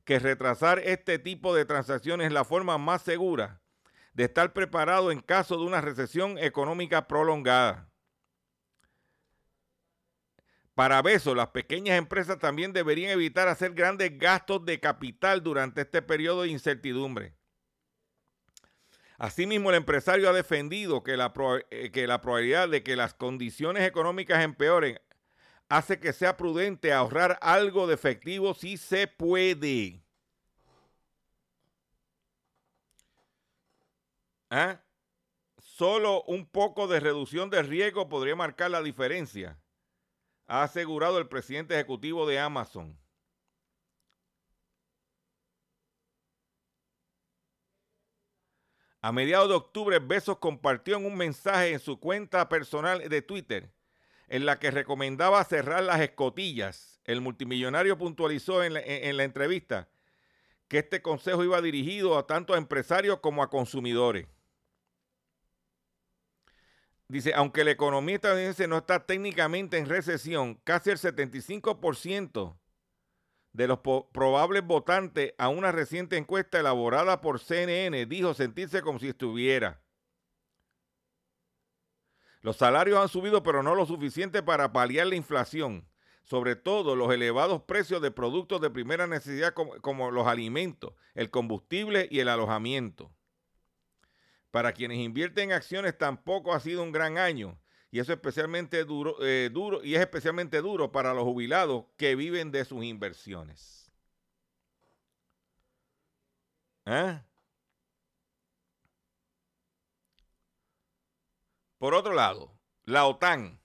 que 0.04 0.18
retrasar 0.18 0.78
este 0.78 1.18
tipo 1.18 1.54
de 1.54 1.66
transacciones 1.66 2.28
es 2.28 2.32
la 2.32 2.44
forma 2.44 2.78
más 2.78 3.02
segura 3.02 3.60
de 4.14 4.24
estar 4.24 4.54
preparado 4.54 5.12
en 5.12 5.20
caso 5.20 5.58
de 5.58 5.64
una 5.64 5.82
recesión 5.82 6.38
económica 6.38 7.06
prolongada. 7.06 7.90
Para 10.76 11.00
eso, 11.10 11.34
las 11.34 11.48
pequeñas 11.48 11.96
empresas 11.96 12.38
también 12.38 12.74
deberían 12.74 13.10
evitar 13.10 13.48
hacer 13.48 13.72
grandes 13.72 14.18
gastos 14.18 14.62
de 14.66 14.78
capital 14.78 15.42
durante 15.42 15.80
este 15.80 16.02
periodo 16.02 16.42
de 16.42 16.48
incertidumbre. 16.48 17.34
Asimismo, 19.16 19.70
el 19.70 19.76
empresario 19.76 20.28
ha 20.28 20.34
defendido 20.34 21.02
que 21.02 21.16
la, 21.16 21.32
eh, 21.70 21.90
que 21.90 22.06
la 22.06 22.20
probabilidad 22.20 22.68
de 22.68 22.82
que 22.82 22.94
las 22.94 23.14
condiciones 23.14 23.84
económicas 23.88 24.44
empeoren 24.44 25.00
hace 25.70 25.98
que 25.98 26.12
sea 26.12 26.36
prudente 26.36 26.92
ahorrar 26.92 27.38
algo 27.40 27.86
de 27.86 27.94
efectivo 27.94 28.52
si 28.52 28.76
se 28.76 29.06
puede. 29.06 30.04
¿Ah? 34.50 34.82
Solo 35.56 36.22
un 36.24 36.44
poco 36.44 36.86
de 36.86 37.00
reducción 37.00 37.48
de 37.48 37.62
riesgo 37.62 38.10
podría 38.10 38.36
marcar 38.36 38.70
la 38.70 38.82
diferencia, 38.82 39.58
ha 40.46 40.62
asegurado 40.62 41.18
el 41.18 41.28
presidente 41.28 41.74
ejecutivo 41.74 42.26
de 42.26 42.38
Amazon. 42.38 42.98
A 49.00 49.12
mediados 49.12 49.48
de 49.48 49.54
octubre, 49.54 49.98
Besos 50.00 50.38
compartió 50.38 50.96
en 50.96 51.06
un 51.06 51.16
mensaje 51.16 51.72
en 51.72 51.78
su 51.78 52.00
cuenta 52.00 52.48
personal 52.48 53.08
de 53.08 53.22
Twitter 53.22 53.70
en 54.28 54.44
la 54.44 54.58
que 54.58 54.70
recomendaba 54.70 55.44
cerrar 55.44 55.82
las 55.84 56.00
escotillas. 56.00 57.00
El 57.04 57.20
multimillonario 57.20 57.96
puntualizó 57.98 58.64
en 58.64 58.74
la, 58.74 59.22
entrevista 59.24 59.88
que 60.68 60.78
este 60.78 61.00
consejo 61.00 61.44
iba 61.44 61.62
dirigido 61.62 62.18
a 62.18 62.26
tanto 62.26 62.54
a 62.54 62.58
empresarios 62.58 63.20
como 63.20 63.42
a 63.42 63.50
consumidores. 63.50 64.26
Dice, 67.08 67.32
aunque 67.34 67.64
la 67.64 67.70
economía 67.70 68.16
estadounidense 68.16 68.66
no 68.66 68.78
está 68.78 69.06
técnicamente 69.06 69.78
en 69.78 69.86
recesión, 69.86 70.54
casi 70.64 70.90
el 70.90 70.98
75% 70.98 72.58
de 73.52 73.68
los 73.68 73.78
probables 74.12 74.64
votantes 74.66 75.32
a 75.38 75.48
una 75.48 75.72
reciente 75.72 76.16
encuesta 76.16 76.60
elaborada 76.60 77.20
por 77.20 77.40
CNN 77.40 78.04
dijo 78.06 78.34
sentirse 78.34 78.82
como 78.82 78.98
si 78.98 79.08
estuviera. 79.08 79.80
Los 82.42 82.56
salarios 82.58 82.98
han 82.98 83.08
subido, 83.08 83.42
pero 83.42 83.62
no 83.62 83.74
lo 83.74 83.86
suficiente 83.86 84.42
para 84.42 84.72
paliar 84.72 85.06
la 85.06 85.16
inflación. 85.16 85.88
sobre 86.26 86.56
todo 86.56 86.96
los 86.96 87.12
elevados 87.14 87.62
precios 87.62 88.02
de 88.02 88.10
productos 88.10 88.60
de 88.60 88.68
primera 88.68 89.06
necesidad 89.06 89.54
como, 89.54 90.10
los 90.10 90.26
alimentos, 90.26 90.92
el 91.14 91.30
combustible 91.30 92.08
y 92.10 92.18
el 92.18 92.28
alojamiento. 92.28 93.15
Para 94.56 94.72
quienes 94.72 94.96
invierten 94.96 95.50
en 95.50 95.52
acciones 95.52 95.98
tampoco 95.98 96.54
ha 96.54 96.60
sido 96.60 96.82
un 96.82 96.90
gran 96.90 97.18
año 97.18 97.60
y 97.90 97.98
eso 97.98 98.14
especialmente 98.14 98.86
duro, 98.86 99.22
eh, 99.22 99.50
duro 99.52 99.84
y 99.84 99.96
es 99.96 100.00
especialmente 100.00 100.62
duro 100.62 100.90
para 100.90 101.12
los 101.12 101.24
jubilados 101.24 101.84
que 101.98 102.16
viven 102.16 102.50
de 102.50 102.64
sus 102.64 102.82
inversiones. 102.82 103.92
¿Eh? 106.86 107.20
Por 111.76 111.92
otro 111.92 112.14
lado, 112.14 112.58
la 112.84 113.04
OTAN 113.04 113.60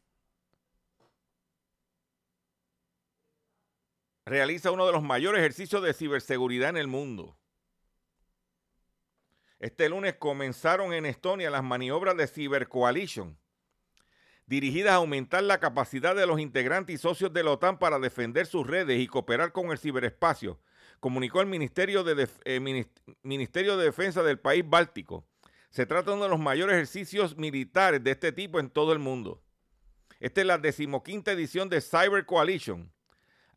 realiza 4.25 4.71
uno 4.71 4.85
de 4.85 4.91
los 4.91 5.03
mayores 5.03 5.39
ejercicios 5.39 5.81
de 5.83 5.93
ciberseguridad 5.93 6.71
en 6.71 6.75
el 6.75 6.87
mundo. 6.87 7.37
Este 9.61 9.87
lunes 9.89 10.15
comenzaron 10.15 10.91
en 10.91 11.05
Estonia 11.05 11.51
las 11.51 11.63
maniobras 11.63 12.17
de 12.17 12.25
Cyber 12.25 12.67
Coalition, 12.67 13.37
dirigidas 14.47 14.93
a 14.93 14.95
aumentar 14.95 15.43
la 15.43 15.59
capacidad 15.59 16.15
de 16.15 16.25
los 16.25 16.39
integrantes 16.39 16.95
y 16.95 16.97
socios 16.97 17.31
de 17.31 17.43
la 17.43 17.51
OTAN 17.51 17.77
para 17.77 17.99
defender 17.99 18.47
sus 18.47 18.65
redes 18.65 18.99
y 18.99 19.05
cooperar 19.05 19.51
con 19.51 19.69
el 19.69 19.77
ciberespacio, 19.77 20.59
comunicó 20.99 21.41
el 21.41 21.45
Ministerio 21.45 22.03
de, 22.03 22.27
eh, 22.43 23.77
Defensa 23.77 24.23
del 24.23 24.39
país 24.39 24.67
báltico. 24.67 25.27
Se 25.69 25.85
trata 25.85 26.09
de 26.09 26.15
uno 26.17 26.23
de 26.23 26.31
los 26.31 26.39
mayores 26.39 26.73
ejercicios 26.73 27.37
militares 27.37 28.03
de 28.03 28.09
este 28.09 28.31
tipo 28.31 28.59
en 28.59 28.67
todo 28.67 28.93
el 28.93 28.99
mundo. 28.99 29.43
Esta 30.19 30.41
es 30.41 30.47
la 30.47 30.57
decimoquinta 30.57 31.33
edición 31.33 31.69
de 31.69 31.81
Cyber 31.81 32.25
Coalition. 32.25 32.91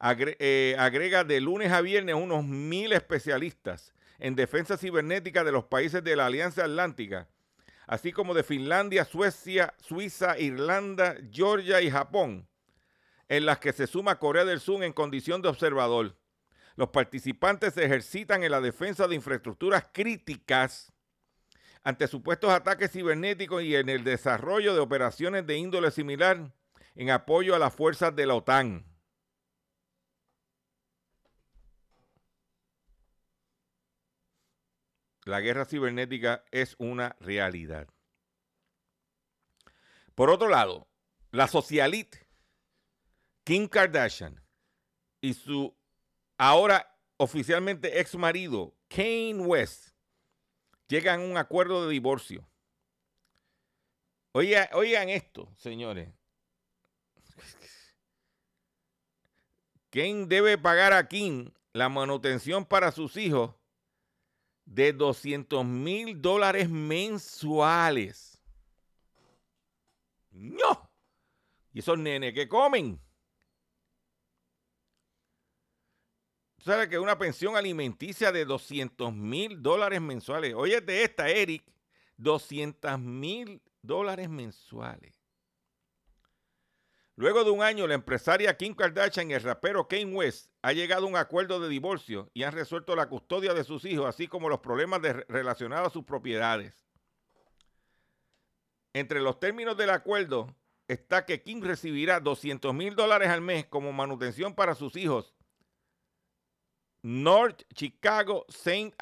Eh, 0.03 0.77
agrega 0.79 1.25
de 1.25 1.40
lunes 1.40 1.73
a 1.73 1.81
viernes 1.81 2.14
unos 2.14 2.45
mil 2.45 2.93
especialistas 2.93 3.95
en 4.24 4.37
defensa 4.37 4.78
cibernética 4.78 5.44
de 5.44 5.52
los 5.52 5.64
países 5.64 6.02
de 6.02 6.16
la 6.16 6.24
Alianza 6.24 6.64
Atlántica, 6.64 7.28
así 7.87 8.10
como 8.10 8.32
de 8.32 8.42
Finlandia, 8.42 9.04
Suecia, 9.04 9.74
Suiza, 9.76 10.38
Irlanda, 10.38 11.16
Georgia 11.30 11.82
y 11.82 11.90
Japón, 11.90 12.48
en 13.28 13.44
las 13.44 13.58
que 13.58 13.74
se 13.74 13.87
suma 13.87 14.18
Corea 14.18 14.46
del 14.46 14.60
Sur 14.60 14.82
en 14.82 14.94
condición 14.94 15.42
de 15.42 15.50
observador. 15.50 16.16
Los 16.74 16.88
participantes 16.88 17.74
se 17.74 17.84
ejercitan 17.84 18.42
en 18.44 18.52
la 18.52 18.62
defensa 18.62 19.06
de 19.06 19.14
infraestructuras 19.14 19.88
críticas 19.92 20.90
ante 21.82 22.08
supuestos 22.08 22.50
ataques 22.50 22.92
cibernéticos 22.92 23.62
y 23.62 23.76
en 23.76 23.90
el 23.90 24.04
desarrollo 24.04 24.72
de 24.72 24.80
operaciones 24.80 25.46
de 25.46 25.58
índole 25.58 25.90
similar 25.90 26.50
en 26.94 27.10
apoyo 27.10 27.54
a 27.54 27.58
las 27.58 27.74
fuerzas 27.74 28.16
de 28.16 28.24
la 28.24 28.37
OTAN. 28.37 28.87
La 35.24 35.40
guerra 35.40 35.64
cibernética 35.64 36.44
es 36.50 36.76
una 36.78 37.16
realidad. 37.20 37.88
Por 40.14 40.30
otro 40.30 40.48
lado, 40.48 40.87
la 41.30 41.48
socialite 41.48 42.28
Kim 43.42 43.66
Kardashian 43.68 44.42
y 45.20 45.34
su 45.34 45.74
ahora 46.37 46.96
oficialmente 47.16 48.00
ex 48.00 48.14
marido 48.16 48.74
Kane 48.88 49.37
West 49.37 49.94
llegan 50.88 51.20
a 51.20 51.24
un 51.24 51.37
acuerdo 51.37 51.87
de 51.87 51.92
divorcio. 51.92 52.48
Oigan, 54.32 55.08
esto, 55.08 55.52
señores. 55.56 56.12
Ken 59.90 60.28
debe 60.28 60.58
pagar 60.58 60.92
a 60.92 61.08
Kim 61.08 61.52
la 61.72 61.88
manutención 61.88 62.64
para 62.64 62.90
sus 62.90 63.16
hijos 63.16 63.54
de 64.64 64.92
200 64.92 65.64
mil 65.64 66.20
dólares 66.20 66.68
mensuales. 66.68 68.40
¡No! 70.31 70.90
¿Y 71.72 71.81
esos 71.81 71.98
nenes 71.98 72.35
que 72.35 72.48
comen? 72.48 73.00
sabes 76.64 76.88
que 76.88 76.98
una 76.98 77.18
pensión 77.18 77.57
alimenticia 77.57 78.33
de 78.33 78.44
200 78.46 79.12
mil 79.12 79.62
dólares 79.62 80.00
mensuales. 80.00 80.55
Oye, 80.55 80.81
de 80.81 81.03
esta, 81.03 81.29
Eric, 81.29 81.62
200 82.16 82.98
mil 82.98 83.62
dólares 83.83 84.31
mensuales. 84.31 85.13
Luego 87.16 87.44
de 87.44 87.50
un 87.50 87.62
año, 87.62 87.87
la 87.87 87.94
empresaria 87.94 88.57
Kim 88.57 88.74
Kardashian 88.74 89.31
y 89.31 89.35
el 89.35 89.42
rapero 89.42 89.87
Kanye 89.87 90.14
West 90.14 90.50
han 90.62 90.74
llegado 90.74 91.07
a 91.07 91.09
un 91.09 91.16
acuerdo 91.16 91.61
de 91.61 91.68
divorcio 91.68 92.31
y 92.35 92.42
han 92.42 92.53
resuelto 92.53 92.96
la 92.96 93.09
custodia 93.09 93.55
de 93.55 93.62
sus 93.62 93.85
hijos, 93.85 94.07
así 94.07 94.27
como 94.27 94.48
los 94.48 94.61
problemas 94.61 95.00
relacionados 95.29 95.88
a 95.88 95.92
sus 95.92 96.05
propiedades. 96.05 96.74
Entre 98.92 99.20
los 99.20 99.38
términos 99.38 99.77
del 99.77 99.90
acuerdo 99.90 100.57
está 100.88 101.24
que 101.24 101.42
Kim 101.42 101.62
recibirá 101.62 102.20
200 102.20 102.74
mil 102.74 102.96
dólares 102.96 103.29
al 103.29 103.40
mes 103.40 103.66
como 103.66 103.92
manutención 103.92 104.55
para 104.55 104.74
sus 104.74 104.96
hijos 104.96 105.35
North 107.05 107.64
Chicago 107.74 108.46
Saint 108.48 108.94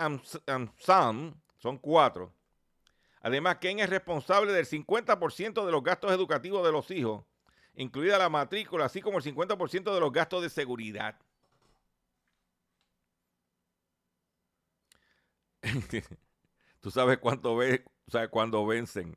Son, 0.76 1.40
son 1.56 1.78
cuatro. 1.78 2.34
Además, 3.20 3.58
Ken 3.58 3.78
es 3.78 3.88
responsable 3.88 4.52
del 4.52 4.66
50% 4.66 5.64
de 5.64 5.70
los 5.70 5.84
gastos 5.84 6.10
educativos 6.10 6.66
de 6.66 6.72
los 6.72 6.90
hijos, 6.90 7.24
incluida 7.74 8.18
la 8.18 8.28
matrícula, 8.28 8.86
así 8.86 9.00
como 9.00 9.18
el 9.18 9.24
50% 9.24 9.94
de 9.94 10.00
los 10.00 10.12
gastos 10.12 10.42
de 10.42 10.50
seguridad. 10.50 11.18
¿Tú 16.80 16.90
sabes 16.90 17.18
cuánto 17.18 17.56
ve, 17.56 17.84
sabes 18.08 18.28
cuándo 18.28 18.66
vencen 18.66 19.16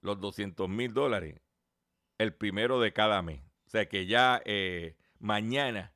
los 0.00 0.20
200 0.20 0.68
mil 0.68 0.94
dólares? 0.94 1.40
El 2.18 2.34
primero 2.34 2.80
de 2.80 2.92
cada 2.92 3.22
mes. 3.22 3.40
O 3.66 3.70
sea 3.70 3.88
que 3.88 4.06
ya 4.06 4.42
eh, 4.44 4.96
mañana 5.18 5.92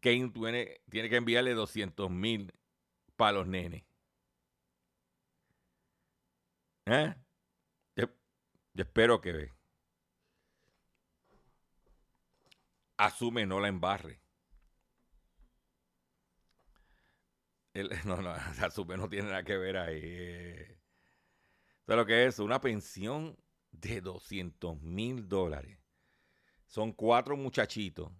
Kane 0.00 0.30
tiene, 0.30 0.80
que 0.90 1.16
enviarle 1.16 1.54
200 1.54 2.10
mil 2.10 2.52
para 3.16 3.32
los 3.32 3.46
nenes. 3.46 3.84
¿Eh? 6.86 7.14
Yo, 7.96 8.06
espero 8.74 9.20
que 9.20 9.52
asume 13.06 13.46
no 13.46 13.60
la 13.60 13.68
embarre. 13.68 14.20
no, 18.04 18.16
no, 18.20 18.30
asume 18.60 18.96
no 18.96 19.08
tiene 19.08 19.28
nada 19.28 19.44
que 19.44 19.56
ver 19.56 19.76
ahí. 19.76 20.54
¿Sabes 21.86 21.98
lo 21.98 22.06
que 22.06 22.26
es? 22.26 22.38
Una 22.38 22.60
pensión 22.60 23.36
de 23.70 24.00
200 24.00 24.80
mil 24.82 25.28
dólares. 25.28 25.78
Son 26.66 26.92
cuatro 26.92 27.36
muchachitos 27.36 28.12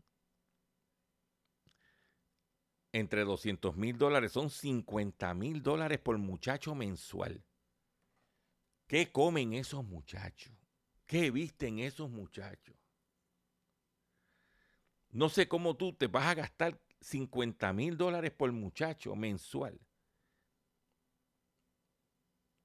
entre 2.92 3.24
200 3.24 3.76
mil 3.76 3.96
dólares 3.96 4.32
son 4.32 4.50
50 4.50 5.32
mil 5.34 5.62
dólares 5.62 5.98
por 5.98 6.18
muchacho 6.18 6.74
mensual. 6.74 7.44
¿Qué 8.86 9.12
comen 9.12 9.52
esos 9.52 9.84
muchachos? 9.84 10.52
¿Qué 11.06 11.30
visten 11.30 11.78
esos 11.78 12.10
muchachos? 12.10 12.79
No 15.12 15.28
sé 15.28 15.48
cómo 15.48 15.76
tú 15.76 15.92
te 15.92 16.06
vas 16.06 16.26
a 16.26 16.34
gastar 16.34 16.78
50 17.00 17.72
mil 17.72 17.96
dólares 17.96 18.30
por 18.30 18.52
muchacho 18.52 19.14
mensual. 19.16 19.80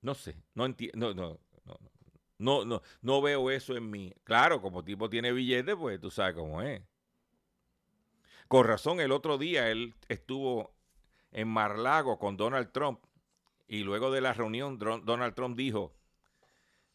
No 0.01 0.13
sé, 0.13 0.37
no 0.53 0.65
entiendo, 0.65 1.15
no, 1.15 1.39
no, 1.65 1.79
no, 2.37 2.65
no, 2.65 2.81
no 3.01 3.21
veo 3.21 3.49
eso 3.49 3.75
en 3.75 3.89
mí. 3.89 4.13
Claro, 4.23 4.61
como 4.61 4.83
tipo 4.83 5.09
tiene 5.09 5.31
billetes, 5.31 5.75
pues 5.75 5.99
tú 5.99 6.11
sabes 6.11 6.35
cómo 6.35 6.61
es. 6.61 6.83
Con 8.47 8.65
razón, 8.65 8.99
el 8.99 9.11
otro 9.11 9.37
día 9.37 9.71
él 9.71 9.95
estuvo 10.07 10.75
en 11.31 11.47
Marlago 11.47 12.19
con 12.19 12.37
Donald 12.37 12.71
Trump 12.71 12.99
y 13.67 13.83
luego 13.83 14.11
de 14.11 14.21
la 14.21 14.33
reunión 14.33 14.77
Donald 14.77 15.33
Trump 15.33 15.57
dijo 15.57 15.95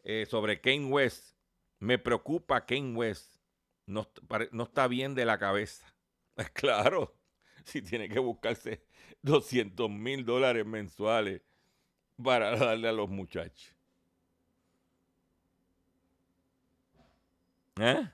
eh, 0.05 0.27
sobre 0.31 0.61
Kane 0.61 0.87
West, 0.87 1.37
me 1.79 1.99
preocupa 1.99 2.65
Kane 2.65 2.95
West, 2.95 3.30
no, 3.91 4.09
no 4.53 4.63
está 4.65 4.87
bien 4.89 5.15
de 5.15 5.25
la 5.25 5.39
cabeza. 5.39 5.87
Claro, 6.55 7.15
si 7.65 7.83
tiene 7.83 8.09
que 8.09 8.19
buscarse 8.19 8.83
200 9.21 9.91
mil 9.91 10.25
dólares 10.25 10.65
mensuales 10.65 11.43
para 12.23 12.57
darle 12.57 12.89
a 12.89 12.93
los 12.93 13.11
muchachos. 13.11 13.77
¿Eh? 17.79 18.09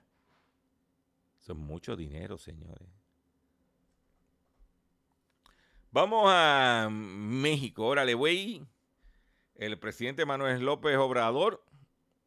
Eso 1.40 1.52
es 1.52 1.58
mucho 1.58 1.94
dinero, 1.94 2.36
señores. 2.38 2.88
Vamos 5.92 6.24
a 6.26 6.88
México. 6.90 7.86
Órale, 7.86 8.14
güey. 8.14 8.66
El 9.54 9.78
presidente 9.78 10.26
Manuel 10.26 10.64
López 10.64 10.96
Obrador 10.96 11.64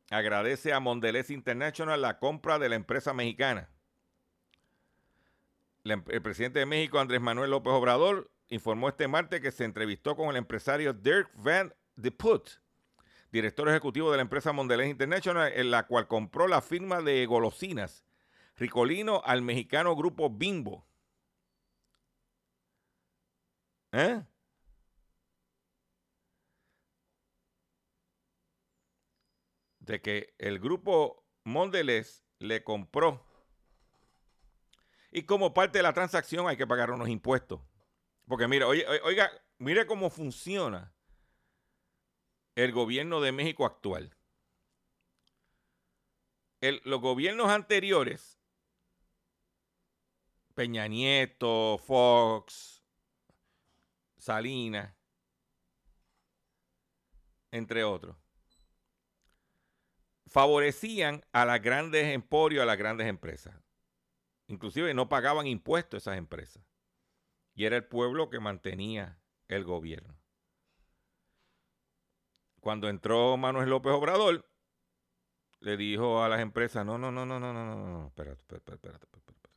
agradece 0.09 0.73
a 0.73 0.79
Mondelez 0.79 1.29
International 1.29 2.01
la 2.01 2.19
compra 2.19 2.59
de 2.59 2.69
la 2.69 2.75
empresa 2.75 3.13
mexicana. 3.13 3.69
em, 5.83 6.03
el 6.07 6.21
presidente 6.21 6.59
de 6.59 6.65
México, 6.65 6.99
Andrés 6.99 7.21
Manuel 7.21 7.51
López 7.51 7.73
Obrador, 7.73 8.31
informó 8.49 8.89
este 8.89 9.07
martes 9.07 9.41
que 9.41 9.51
se 9.51 9.63
entrevistó 9.63 10.15
con 10.15 10.29
el 10.29 10.35
empresario 10.35 10.93
Dirk 10.93 11.31
Van 11.35 11.73
de 11.95 12.11
Put, 12.11 12.49
director 13.31 13.69
ejecutivo 13.69 14.11
de 14.11 14.17
la 14.17 14.23
empresa 14.23 14.51
Mondelez 14.51 14.89
International, 14.89 15.51
en 15.53 15.71
la 15.71 15.87
cual 15.87 16.07
compró 16.07 16.47
la 16.47 16.61
firma 16.61 17.01
de 17.01 17.25
golosinas 17.25 18.03
Ricolino 18.59 19.21
al 19.23 19.41
mexicano 19.41 19.95
grupo 19.95 20.29
Bimbo. 20.29 20.85
¿Eh? 23.91 24.21
De 29.89 30.03
que 30.03 30.35
el 30.37 30.59
grupo 30.59 31.25
Mondelez 31.45 32.23
le 32.37 32.63
compró. 32.63 33.25
Y 35.11 35.23
como 35.23 35.51
parte 35.51 35.79
de 35.79 35.83
la 35.83 35.93
transacción 35.93 36.47
hay 36.47 36.57
que 36.57 36.67
pagar 36.67 36.91
unos 36.91 37.09
impuestos. 37.09 37.59
Porque 38.27 38.47
mira, 38.47 38.67
oiga, 38.67 39.31
mire 39.57 39.87
cómo 39.87 40.11
funciona 40.11 40.93
el 42.53 42.71
gobierno 42.71 43.19
de 43.19 43.31
México 43.31 43.65
actual. 43.65 44.15
los 46.61 47.01
gobiernos 47.01 47.49
anteriores, 47.49 48.39
Peña 50.53 50.85
Nieto, 50.85 51.79
Fox, 51.79 52.83
Salinas, 54.17 54.93
entre 57.49 57.83
otros, 57.83 58.15
favorecían 60.29 61.25
a 61.31 61.45
las 61.45 61.61
grandes 61.61 62.13
emporios, 62.13 62.63
a 62.63 62.65
las 62.65 62.77
grandes 62.77 63.07
empresas. 63.07 63.55
Inclusive 64.47 64.93
no 64.93 65.09
pagaban 65.09 65.47
impuestos 65.47 66.03
esas 66.03 66.17
empresas. 66.17 66.63
Y 67.53 67.65
era 67.65 67.75
el 67.75 67.85
pueblo 67.85 68.29
que 68.29 68.39
mantenía 68.39 69.19
el 69.47 69.63
gobierno. 69.63 70.15
Cuando 72.61 72.89
entró 72.89 73.37
Manuel 73.37 73.69
López 73.69 73.91
Obrador, 73.93 74.45
le 75.59 75.77
dijo 75.77 76.23
a 76.23 76.29
las 76.29 76.39
empresas, 76.39 76.85
no, 76.85 76.97
no, 76.97 77.11
no, 77.11 77.25
no, 77.25 77.39
no, 77.39 77.53
no, 77.53 77.63
no, 77.63 77.75
no, 77.75 78.07
espérate, 78.07 78.41
espérate, 78.41 78.73
espérate, 78.73 79.05
espérate. 79.05 79.49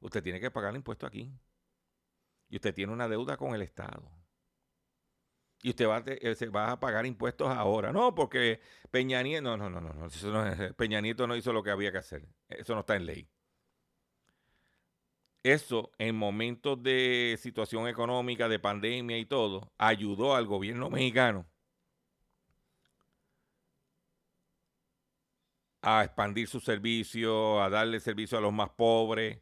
Usted 0.00 0.22
tiene 0.22 0.40
que 0.40 0.50
pagar 0.50 0.70
el 0.70 0.76
impuesto 0.76 1.06
aquí. 1.06 1.30
Y 2.48 2.56
usted 2.56 2.74
tiene 2.74 2.92
una 2.92 3.08
deuda 3.08 3.36
con 3.36 3.54
el 3.54 3.62
Estado. 3.62 4.19
Y 5.62 5.70
usted 5.70 5.86
va, 5.86 6.02
eh, 6.06 6.48
va 6.48 6.72
a 6.72 6.80
pagar 6.80 7.04
impuestos 7.06 7.48
ahora. 7.48 7.92
No, 7.92 8.14
porque 8.14 8.60
Peña 8.90 9.22
Nieto, 9.22 9.42
no, 9.42 9.56
no, 9.56 9.80
no, 9.80 9.80
no, 9.80 10.08
no, 10.08 10.74
Peña 10.76 11.00
Nieto 11.00 11.26
no 11.26 11.36
hizo 11.36 11.52
lo 11.52 11.62
que 11.62 11.70
había 11.70 11.92
que 11.92 11.98
hacer. 11.98 12.26
Eso 12.48 12.74
no 12.74 12.80
está 12.80 12.96
en 12.96 13.06
ley. 13.06 13.28
Eso 15.42 15.90
en 15.98 16.16
momentos 16.16 16.82
de 16.82 17.36
situación 17.40 17.88
económica, 17.88 18.48
de 18.48 18.58
pandemia 18.58 19.18
y 19.18 19.24
todo, 19.26 19.72
ayudó 19.78 20.34
al 20.34 20.46
gobierno 20.46 20.90
mexicano 20.90 21.46
a 25.82 26.04
expandir 26.04 26.46
su 26.48 26.60
servicio, 26.60 27.62
a 27.62 27.70
darle 27.70 28.00
servicio 28.00 28.38
a 28.38 28.40
los 28.40 28.52
más 28.52 28.70
pobres. 28.70 29.40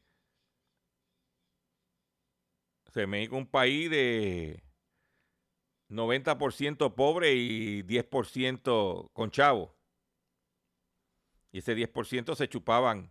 Se 2.93 3.07
México 3.07 3.37
es 3.37 3.43
un 3.43 3.47
país 3.51 3.91
de 3.91 4.63
90% 5.89 6.95
pobre 6.95 7.35
y 7.35 7.83
10% 7.83 9.11
con 9.13 9.31
chavo. 9.31 9.75
Y 11.51 11.59
ese 11.59 11.75
10% 11.75 12.35
se 12.35 12.49
chupaban 12.49 13.11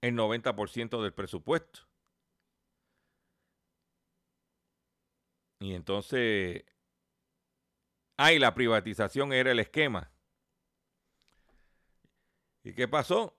el 0.00 0.14
90% 0.14 1.02
del 1.02 1.14
presupuesto. 1.14 1.80
Y 5.60 5.74
entonces, 5.74 6.64
ay, 8.16 8.38
la 8.38 8.54
privatización 8.54 9.32
era 9.32 9.52
el 9.52 9.60
esquema. 9.60 10.10
¿Y 12.64 12.74
qué 12.74 12.88
pasó? 12.88 13.38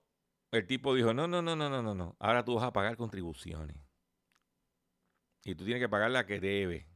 El 0.52 0.66
tipo 0.66 0.96
dijo, 0.96 1.14
no, 1.14 1.28
no, 1.28 1.42
no, 1.42 1.56
no, 1.56 1.70
no, 1.70 1.82
no, 1.82 1.94
no. 1.94 2.16
Ahora 2.20 2.46
tú 2.46 2.56
vas 2.56 2.64
a 2.64 2.74
pagar 2.74 2.96
contribuciones. 2.96 3.78
Y 5.44 5.54
tú 5.56 5.66
tienes 5.66 5.82
que 5.82 5.90
pagar 5.90 6.12
la 6.12 6.26
que 6.26 6.40
debe. 6.40 6.88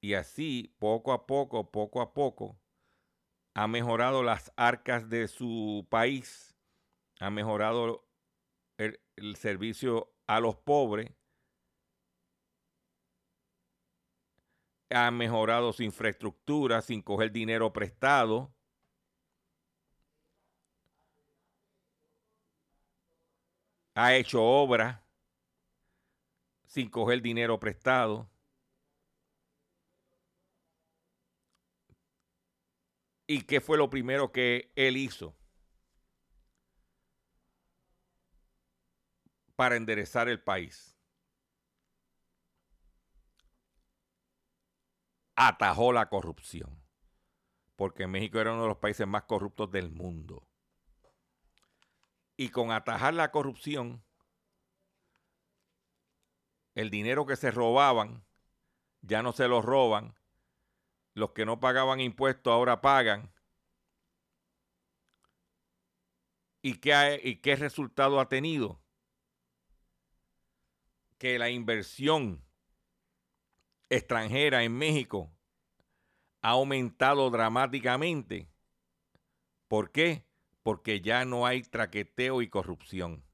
Y 0.00 0.14
así, 0.14 0.74
poco 0.78 1.12
a 1.12 1.26
poco, 1.26 1.70
poco 1.70 2.00
a 2.00 2.14
poco, 2.14 2.58
ha 3.54 3.66
mejorado 3.66 4.22
las 4.22 4.52
arcas 4.56 5.08
de 5.08 5.28
su 5.28 5.86
país, 5.90 6.56
ha 7.20 7.30
mejorado 7.30 8.08
el, 8.78 9.00
servicio 9.36 10.12
a 10.26 10.40
los 10.40 10.56
pobres, 10.56 11.12
ha 14.90 15.10
mejorado 15.10 15.72
su 15.72 15.82
infraestructura 15.82 16.80
sin 16.82 17.02
coger 17.02 17.32
dinero 17.32 17.72
prestado 17.72 18.54
ha 23.98 24.14
hecho 24.14 24.40
obra 24.40 25.04
sin 26.66 26.88
coger 26.88 27.20
dinero 27.20 27.58
prestado. 27.58 28.30
¿Y 33.30 33.42
qué 33.42 33.60
fue 33.60 33.76
lo 33.76 33.90
primero 33.90 34.32
que 34.32 34.72
él 34.74 34.96
hizo 34.96 35.36
para 39.54 39.76
enderezar 39.76 40.30
el 40.30 40.42
país? 40.42 40.98
Atajó 45.36 45.92
la 45.92 46.08
corrupción, 46.08 46.82
porque 47.76 48.06
México 48.06 48.40
era 48.40 48.54
uno 48.54 48.62
de 48.62 48.68
los 48.68 48.78
países 48.78 49.06
más 49.06 49.24
corruptos 49.24 49.70
del 49.70 49.90
mundo 49.90 50.48
y 52.38 52.48
con 52.48 52.70
atajar 52.70 53.12
la 53.12 53.30
corrupción, 53.30 54.02
el 56.74 56.88
dinero 56.88 57.26
que 57.26 57.36
se 57.36 57.50
robaban, 57.50 58.24
ya 59.02 59.22
no 59.22 59.32
se 59.32 59.48
lo 59.48 59.60
roban, 59.60 60.14
los 61.18 61.32
que 61.32 61.44
no 61.44 61.60
pagaban 61.60 62.00
impuestos 62.00 62.52
ahora 62.52 62.80
pagan. 62.80 63.30
¿Y 66.62 66.78
qué, 66.78 67.20
¿Y 67.22 67.36
qué 67.36 67.56
resultado 67.56 68.20
ha 68.20 68.28
tenido? 68.28 68.80
Que 71.18 71.38
la 71.38 71.50
inversión 71.50 72.42
extranjera 73.90 74.64
en 74.64 74.76
México 74.76 75.30
ha 76.42 76.50
aumentado 76.50 77.30
dramáticamente. 77.30 78.48
¿Por 79.68 79.92
qué? 79.92 80.28
porque 80.68 81.00
ya 81.00 81.24
no 81.24 81.46
hay 81.46 81.62
traqueteo 81.62 82.42
y 82.42 82.50
corrupción. 82.50 83.24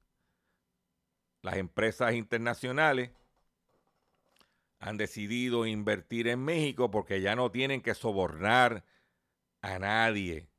Las 1.43 1.57
empresas 1.57 2.15
internacionales 2.15 3.11
han 4.85 4.99
decidido 4.99 5.65
invertir 5.65 6.29
en 6.29 6.45
México 6.45 6.91
porque 6.91 7.23
ya 7.23 7.35
no 7.35 7.51
tienen 7.51 7.81
que 7.81 7.95
sobornar 7.95 8.85
a 9.63 9.79
nadie 9.79 10.51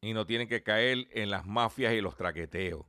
y 0.00 0.14
no 0.14 0.24
tienen 0.24 0.48
que 0.48 0.62
caer 0.62 1.06
en 1.10 1.28
las 1.28 1.44
mafias 1.44 1.92
y 1.92 2.00
los 2.00 2.16
traqueteos 2.16 2.86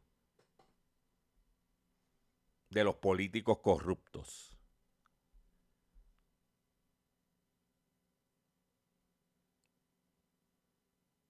de 2.70 2.86
los 2.86 2.96
políticos 2.96 3.58
corruptos. 3.62 4.58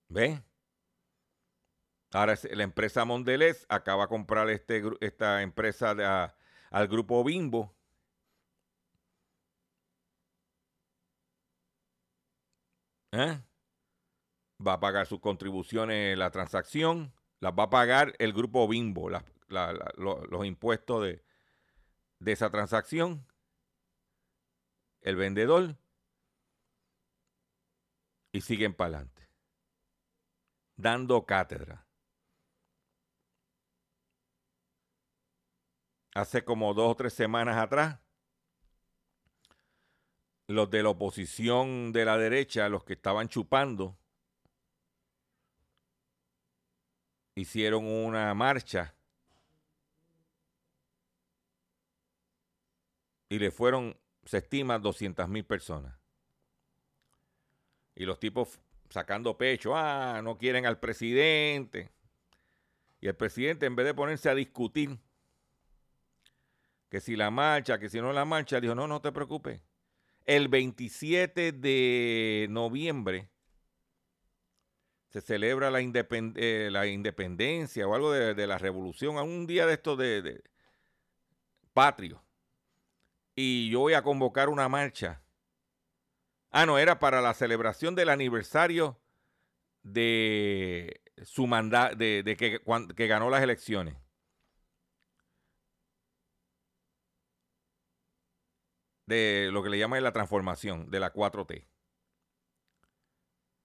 ¿Ven? 0.07 0.45
Ahora 2.11 2.37
la 2.51 2.63
empresa 2.63 3.05
Mondelez 3.05 3.65
acaba 3.69 4.03
de 4.03 4.09
comprar 4.09 4.51
este, 4.51 4.83
esta 5.01 5.41
empresa 5.41 6.35
al 6.69 6.87
grupo 6.87 7.23
Bimbo. 7.23 7.74
¿Eh? 13.15 13.41
Va 14.65 14.73
a 14.73 14.79
pagar 14.79 15.07
sus 15.07 15.19
contribuciones 15.19 16.17
la 16.17 16.31
transacción. 16.31 17.13
Las 17.39 17.53
va 17.53 17.63
a 17.63 17.69
pagar 17.69 18.13
el 18.19 18.33
grupo 18.33 18.67
Bimbo, 18.67 19.09
los, 19.09 20.45
impuestos 20.45 21.03
de, 21.03 21.23
de 22.19 22.31
esa 22.31 22.49
transacción. 22.49 23.25
El 25.01 25.15
vendedor. 25.15 25.77
Y 28.31 28.41
siguen 28.41 28.73
para 28.73 28.97
adelante. 28.97 29.29
Dando 30.75 31.25
cátedra. 31.25 31.85
hace 36.15 36.43
como 36.43 36.73
dos 36.73 36.91
o 36.91 36.95
tres 36.95 37.13
semanas 37.13 37.57
atrás, 37.57 37.99
los 40.47 40.69
de 40.69 40.83
la 40.83 40.89
oposición 40.89 41.91
de 41.91 42.05
la 42.05 42.17
derecha, 42.17 42.69
los 42.69 42.83
que 42.83 42.93
estaban 42.93 43.27
chupando, 43.27 43.97
hicieron 47.35 47.85
una 47.85 48.33
marcha 48.33 48.95
y 53.29 53.39
le 53.39 53.51
fueron, 53.51 53.97
se 54.23 54.37
estima, 54.37 54.79
200 54.79 55.27
mil 55.27 55.45
personas. 55.45 55.97
Y 57.95 58.05
los 58.05 58.19
tipos 58.19 58.59
sacando 58.89 59.37
pecho, 59.37 59.75
ah, 59.75 60.21
no 60.23 60.37
quieren 60.37 60.65
al 60.65 60.79
presidente. 60.79 61.91
Y 63.01 63.07
el 63.07 63.15
presidente, 63.15 63.65
en 63.65 63.75
vez 63.75 63.85
de 63.85 63.93
ponerse 63.93 64.29
a 64.29 64.35
discutir 64.35 64.97
que 66.89 67.01
si 67.01 67.15
la 67.15 67.31
marcha, 67.31 67.79
que 67.79 67.89
si 67.89 67.99
no 67.99 68.13
la 68.13 68.25
marcha, 68.25 68.59
dijo, 68.59 68.75
no, 68.75 68.87
no 68.87 69.01
te 69.01 69.11
preocupes. 69.11 69.61
El 70.25 70.47
27 70.47 71.51
de 71.51 72.47
noviembre 72.49 73.29
se 75.09 75.21
celebra 75.21 75.69
la, 75.71 75.79
eh, 75.81 76.69
la 76.71 76.87
independencia 76.87 77.87
o 77.87 77.95
algo 77.95 78.11
de, 78.11 78.47
la 78.47 78.57
revolución, 78.57 79.17
a 79.17 79.23
un 79.23 79.47
día 79.47 79.65
de 79.65 79.73
esto 79.73 79.95
de, 79.95 80.21
de 80.21 80.43
patrio. 81.73 82.21
Y 83.35 83.69
yo 83.69 83.81
voy 83.81 83.93
a 83.93 84.01
convocar 84.01 84.49
una 84.49 84.67
marcha. 84.67 85.21
Ah, 86.51 86.65
no, 86.65 86.77
era 86.77 86.99
para 86.99 87.21
la 87.21 87.33
celebración 87.33 87.95
del 87.95 88.09
aniversario 88.09 88.99
de 89.83 91.01
su 91.23 91.47
mandato, 91.47 91.95
de, 91.95 92.63
que 92.95 93.07
ganó 93.07 93.29
las 93.29 93.43
elecciones. 93.43 93.95
De 99.07 99.49
lo 99.51 99.63
que 99.63 99.69
le 99.69 99.77
llaman 99.77 100.03
la 100.03 100.11
transformación 100.11 100.89
de 100.89 100.99
la 100.99 101.13
4T. 101.13 101.67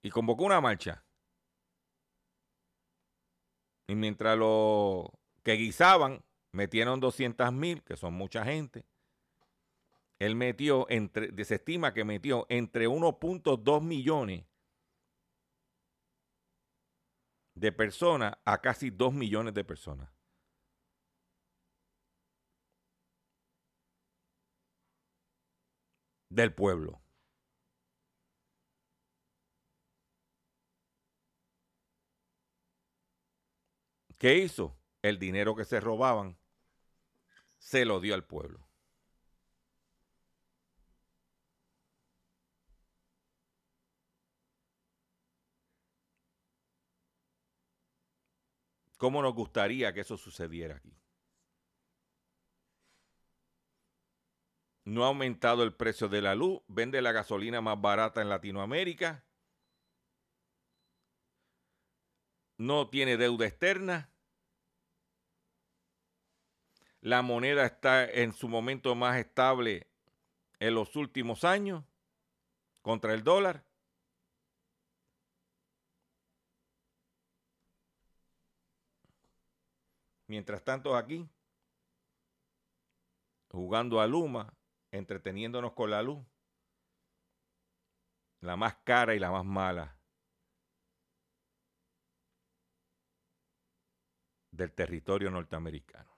Y 0.03 0.09
convocó 0.09 0.45
una 0.45 0.61
marcha. 0.61 1.03
Y 3.87 3.95
mientras 3.95 4.37
los 4.37 5.09
que 5.43 5.53
guisaban 5.53 6.23
metieron 6.51 6.99
200 6.99 7.51
mil, 7.53 7.83
que 7.83 7.97
son 7.97 8.13
mucha 8.13 8.43
gente, 8.45 8.85
él 10.19 10.35
metió, 10.35 10.85
entre, 10.89 11.43
se 11.45 11.55
estima 11.55 11.93
que 11.93 12.03
metió 12.03 12.45
entre 12.49 12.87
1.2 12.87 13.81
millones 13.81 14.45
de 17.55 17.71
personas 17.71 18.33
a 18.45 18.61
casi 18.61 18.91
2 18.91 19.13
millones 19.13 19.53
de 19.53 19.63
personas. 19.63 20.09
Del 26.31 26.51
pueblo. 26.53 27.01
¿Qué 34.17 34.37
hizo? 34.37 34.77
El 35.01 35.19
dinero 35.19 35.55
que 35.55 35.65
se 35.65 35.79
robaban 35.81 36.37
se 37.59 37.85
lo 37.85 37.99
dio 38.01 38.13
al 38.13 38.25
pueblo. 38.25 38.67
¿Cómo 48.97 49.21
nos 49.21 49.33
gustaría 49.33 49.91
que 49.93 49.99
eso 49.99 50.15
sucediera 50.15 50.77
aquí? 50.77 51.00
No 54.91 55.05
ha 55.05 55.07
aumentado 55.07 55.63
el 55.63 55.73
precio 55.73 56.09
de 56.09 56.21
la 56.21 56.35
luz, 56.35 56.61
vende 56.67 57.01
la 57.01 57.13
gasolina 57.13 57.61
más 57.61 57.79
barata 57.79 58.21
en 58.21 58.27
Latinoamérica, 58.27 59.23
no 62.57 62.89
tiene 62.89 63.15
deuda 63.15 63.47
externa, 63.47 64.09
la 66.99 67.21
moneda 67.21 67.65
está 67.65 68.03
en 68.03 68.33
su 68.33 68.49
momento 68.49 68.93
más 68.93 69.17
estable 69.17 69.87
en 70.59 70.75
los 70.75 70.93
últimos 70.97 71.45
años 71.45 71.85
contra 72.81 73.13
el 73.13 73.23
dólar. 73.23 73.63
Mientras 80.27 80.61
tanto 80.65 80.97
aquí, 80.97 81.29
jugando 83.51 84.01
a 84.01 84.05
Luma, 84.05 84.53
entreteniéndonos 84.91 85.73
con 85.73 85.89
la 85.89 86.03
luz, 86.03 86.25
la 88.41 88.55
más 88.55 88.75
cara 88.83 89.15
y 89.15 89.19
la 89.19 89.31
más 89.31 89.45
mala 89.45 89.97
del 94.51 94.73
territorio 94.73 95.31
norteamericano. 95.31 96.11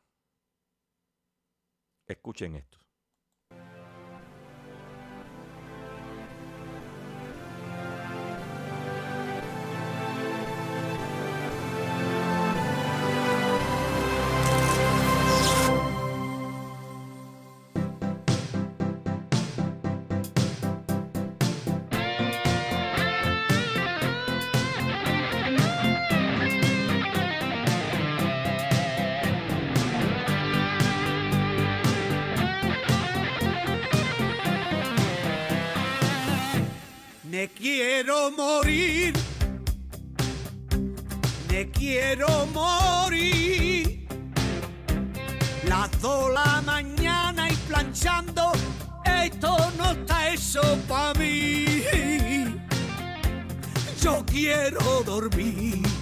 Escuchen 2.08 2.56
esto. 2.56 2.83
Quiero 42.16 42.46
morir. 42.54 44.08
Las 45.68 45.90
la 46.04 46.62
mañana 46.64 47.50
y 47.50 47.56
planchando, 47.68 48.52
esto 49.04 49.58
no 49.78 49.92
está 49.92 50.30
eso 50.30 50.62
para 50.88 51.14
mí. 51.20 51.84
Yo 54.00 54.24
quiero 54.28 55.04
dormir. 55.04 55.93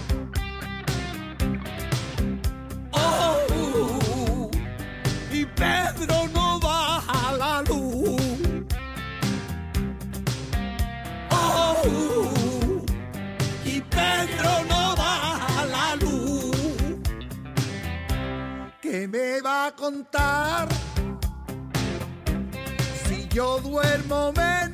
Duermo 24.12 24.71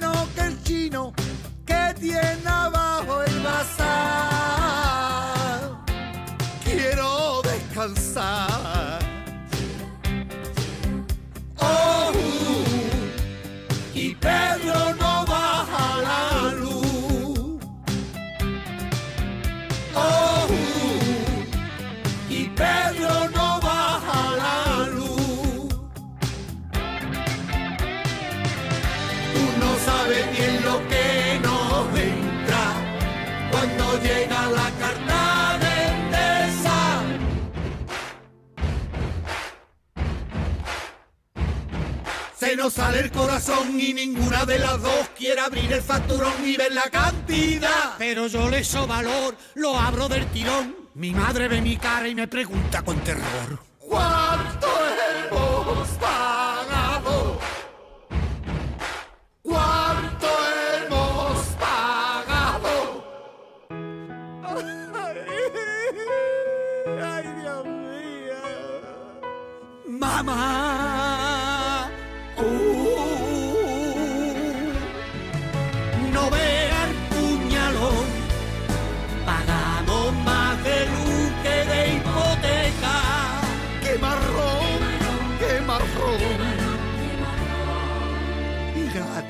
Sale 42.71 43.01
el 43.01 43.11
corazón 43.11 43.81
y 43.81 43.95
ninguna 43.95 44.45
de 44.45 44.59
las 44.59 44.83
dos 44.83 45.11
quiere 45.17 45.41
abrir 45.41 45.73
el 45.73 45.81
facturón 45.81 46.33
y 46.45 46.57
ver 46.57 46.73
la 46.73 46.91
cantidad. 46.91 47.97
Pero 47.97 48.27
yo 48.27 48.51
le 48.51 48.63
so 48.63 48.87
valor, 48.87 49.37
lo 49.55 49.79
abro 49.79 50.07
del 50.09 50.27
tirón. 50.27 50.77
Mi 50.95 51.13
madre 51.13 51.49
ve 51.49 51.63
mi 51.63 51.79
cara 51.79 52.09
y 52.09 52.15
me 52.15 52.29
pregunta 52.29 52.83
con 52.83 52.99
terror. 53.01 53.59
¿Cuánto 53.79 54.48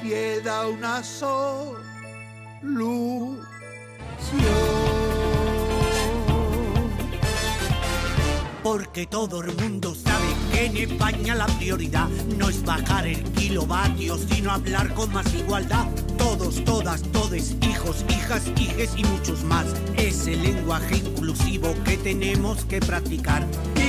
queda 0.09 0.67
una 0.67 1.03
solución. 1.05 1.69
Porque 8.63 9.07
todo 9.07 9.43
el 9.43 9.55
mundo 9.57 9.95
sabe 9.95 10.27
que 10.51 10.67
en 10.67 10.77
España 10.77 11.35
la 11.35 11.47
prioridad 11.47 12.09
no 12.39 12.49
es 12.49 12.65
bajar 12.65 13.07
el 13.07 13.23
kilovatio, 13.33 14.17
sino 14.17 14.51
hablar 14.51 14.95
con 14.95 15.13
más 15.13 15.33
igualdad. 15.35 15.87
Todos, 16.17 16.65
todas, 16.65 17.03
todes, 17.13 17.57
hijos, 17.63 18.05
hijas, 18.09 18.45
hijes 18.57 18.93
y 18.97 19.05
muchos 19.05 19.43
más. 19.45 19.67
Es 19.97 20.27
el 20.27 20.43
lenguaje 20.43 20.97
inclusivo 20.97 21.75
que 21.85 21.99
tenemos 21.99 22.65
que 22.65 22.81
practicar. 22.81 23.47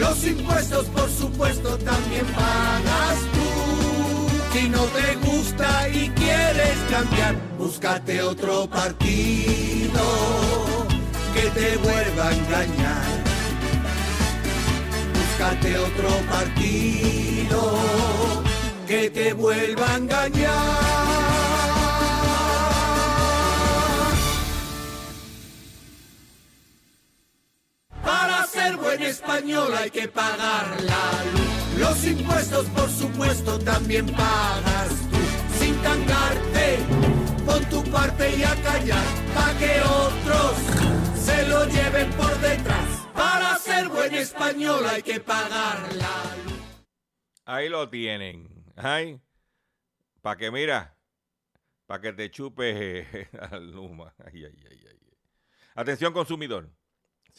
Los 0.00 0.26
impuestos, 0.26 0.86
por 0.86 1.10
supuesto, 1.10 1.76
también 1.76 2.24
pagas 2.26 3.18
tú. 3.34 4.58
Si 4.58 4.68
no 4.68 4.82
te 4.84 5.14
gusta 5.16 5.88
y 5.90 6.08
quieres 6.08 6.78
cambiar, 6.90 7.36
búscate 7.58 8.22
otro 8.22 8.66
partido 8.68 10.02
que 11.34 11.50
te 11.50 11.76
vuelva 11.76 12.28
a 12.28 12.32
engañar. 12.32 13.04
Búscate 15.14 15.78
otro 15.78 16.08
partido 16.30 17.78
que 18.88 19.10
te 19.10 19.34
vuelva 19.34 19.92
a 19.92 19.96
engañar. 19.98 21.09
Para 28.04 28.46
ser 28.46 28.76
buen 28.76 29.02
español 29.02 29.72
hay 29.74 29.90
que 29.90 30.08
pagar 30.08 30.80
la 30.82 31.24
luz. 31.32 31.78
Los 31.78 32.04
impuestos, 32.04 32.66
por 32.66 32.88
supuesto, 32.88 33.58
también 33.58 34.06
pagas 34.06 34.88
tú. 35.10 35.16
Sin 35.58 35.74
tangarte, 35.82 36.78
pon 37.46 37.64
tu 37.70 37.82
parte 37.90 38.36
y 38.36 38.42
a 38.42 38.54
callar, 38.62 39.04
pa' 39.34 39.58
que 39.58 39.80
otros 39.82 40.56
se 41.16 41.48
lo 41.48 41.64
lleven 41.66 42.10
por 42.12 42.36
detrás. 42.40 42.86
Para 43.14 43.56
ser 43.58 43.88
buen 43.88 44.14
español 44.14 44.84
hay 44.86 45.02
que 45.02 45.20
pagar 45.20 45.94
la 45.94 46.36
luz. 46.44 46.60
Ahí 47.44 47.68
lo 47.68 47.88
tienen. 47.88 48.48
Ay, 48.76 49.20
para 50.22 50.36
que 50.36 50.50
mira, 50.50 50.96
para 51.86 52.00
que 52.00 52.12
te 52.12 52.30
chupes 52.30 53.06
al 53.50 53.72
Luma. 53.72 54.14
Atención 55.74 56.12
consumidor. 56.12 56.70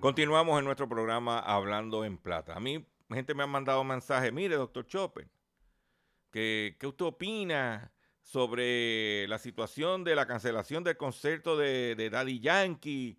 Continuamos 0.00 0.60
en 0.60 0.64
nuestro 0.64 0.88
programa 0.88 1.40
Hablando 1.40 2.04
en 2.04 2.18
Plata. 2.18 2.54
A 2.54 2.60
mí, 2.60 2.86
gente 3.10 3.34
me 3.34 3.42
ha 3.42 3.48
mandado 3.48 3.82
mensajes. 3.82 4.32
Mire, 4.32 4.54
doctor 4.54 4.86
Chopin, 4.86 5.28
¿qué, 6.30 6.76
¿qué 6.78 6.86
usted 6.86 7.04
opina 7.04 7.92
sobre 8.22 9.26
la 9.26 9.38
situación 9.38 10.04
de 10.04 10.14
la 10.14 10.24
cancelación 10.24 10.84
del 10.84 10.96
concierto 10.96 11.56
de, 11.56 12.10
Daddy 12.12 12.38
Yankee 12.38 13.18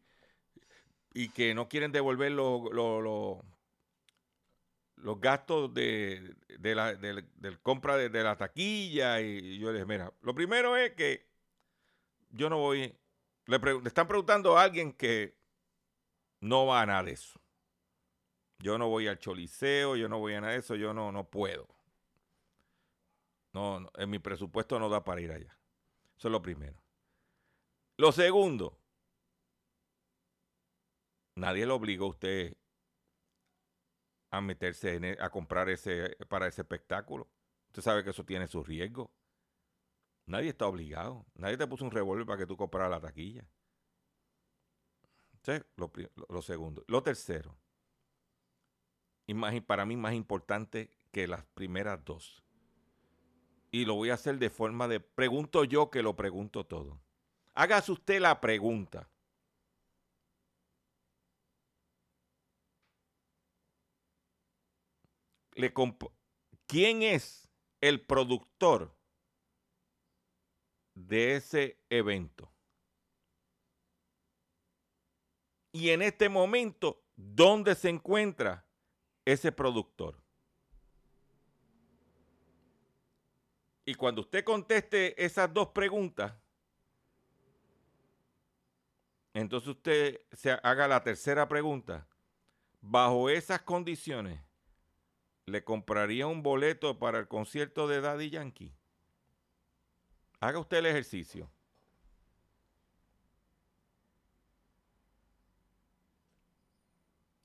y 1.14 1.30
que 1.30 1.54
no 1.54 1.68
quieren 1.68 1.92
devolver 1.92 2.32
los, 2.32 2.72
los, 2.72 3.42
gastos 5.20 5.74
de, 5.74 6.34
de 6.60 6.76
la 6.76 6.98
compra 7.62 7.98
de, 7.98 8.24
la 8.24 8.38
taquilla? 8.38 9.20
Y 9.20 9.60
yo 9.60 9.74
les 9.74 9.86
mira, 9.86 10.14
lo 10.22 10.34
primero 10.34 10.78
es 10.78 10.92
que 10.94 11.28
yo 12.30 12.50
no 12.50 12.58
voy... 12.58 12.96
Le, 13.48 13.60
le 13.60 13.88
están 13.88 14.08
preguntando 14.08 14.58
a 14.58 14.64
alguien 14.64 14.94
que 14.94 15.39
no 16.42 16.66
va 16.66 16.82
a 16.82 16.86
nada 16.86 17.04
de 17.04 17.12
eso. 17.14 17.40
Yo 18.60 18.78
no 18.78 18.90
voy 18.90 19.08
al 19.08 19.20
choliseo, 19.20 19.96
yo 19.96 20.10
no 20.10 20.20
voy 20.20 20.34
a 20.34 20.42
nada 20.42 20.54
de 20.54 20.60
eso, 20.60 20.76
yo 20.76 20.94
no, 20.94 21.12
no 21.12 21.30
puedo. 21.30 21.68
No, 23.54 23.80
no, 23.80 23.92
en 23.98 24.10
mi 24.10 24.20
presupuesto 24.20 24.80
no 24.80 24.90
da 24.90 25.04
para 25.04 25.22
ir 25.22 25.32
allá. 25.32 25.58
Eso 26.18 26.28
es 26.28 26.32
lo 26.32 26.42
primero. 26.42 26.82
Lo 27.98 28.12
segundo, 28.12 28.80
nadie 31.36 31.66
le 31.66 31.74
obligó 31.74 32.06
a 32.06 32.10
usted 32.10 32.56
a 34.32 34.42
meterse 34.42 34.96
e- 34.96 35.18
a 35.20 35.30
comprar 35.30 35.70
ese 35.70 36.16
para 36.30 36.48
ese 36.48 36.62
espectáculo. 36.62 37.28
Usted 37.68 37.82
sabe 37.84 38.04
que 38.04 38.12
eso 38.12 38.26
tiene 38.26 38.48
sus 38.48 38.68
riesgos. 38.68 39.10
Nadie 40.28 40.50
está 40.52 40.66
obligado. 40.68 41.26
Nadie 41.36 41.58
te 41.58 41.68
puso 41.68 41.84
un 41.84 41.92
revólver 41.92 42.26
para 42.26 42.38
que 42.40 42.46
tú 42.48 42.56
compraras 42.56 42.92
la 42.92 43.02
taquilla. 43.02 43.46
Lo, 45.76 46.42
segundo. 46.42 46.84
Lo 46.88 47.02
tercero, 47.02 47.56
y 49.26 49.34
más, 49.34 49.60
para 49.62 49.86
mí 49.86 49.96
más 49.96 50.14
importante 50.14 50.90
que 51.12 51.28
las 51.28 51.44
primeras 51.54 52.04
dos. 52.04 52.44
Y 53.72 53.86
lo 53.86 53.96
voy 53.96 54.10
a 54.10 54.16
hacer 54.16 54.38
de 54.40 54.50
forma 54.50 54.88
de 54.88 55.00
pregunto 55.00 55.64
yo 55.64 55.90
que 55.90 56.02
lo 56.02 56.16
pregunto 56.16 56.66
todo. 56.66 57.00
Hágase 57.54 57.92
usted 57.92 58.20
la 58.20 58.42
pregunta. 58.42 59.10
Le 65.56 65.74
¿Quién 66.66 67.02
es 67.04 67.50
el 67.82 68.02
productor 68.02 68.96
de 70.96 71.36
ese 71.36 71.78
evento? 71.90 72.49
Y 75.72 75.90
en 75.90 76.02
este 76.02 76.30
momento, 76.30 77.02
¿dónde 77.16 77.76
se 77.76 77.90
encuentra 77.90 78.66
ese 79.26 79.52
productor? 79.52 80.18
Y 83.86 83.96
cuando 83.96 84.22
usted 84.22 84.44
conteste 84.44 85.24
esas 85.24 85.52
dos 85.54 85.70
preguntas, 85.70 86.34
entonces 89.34 89.70
usted 89.70 90.22
se 90.32 90.52
haga 90.52 90.88
la 90.88 91.04
tercera 91.04 91.48
pregunta. 91.48 92.08
bajo 92.82 93.30
esas 93.30 93.62
condiciones, 93.62 94.40
le 95.46 95.64
compraría 95.64 96.28
un 96.28 96.44
boleto 96.44 96.98
para 96.98 97.20
el 97.20 97.28
concierto 97.28 97.88
de 97.88 98.02
Daddy 98.02 98.30
Yankee. 98.30 98.74
Haga 100.40 100.60
usted 100.60 100.78
el 100.78 100.86
ejercicio. 100.86 101.52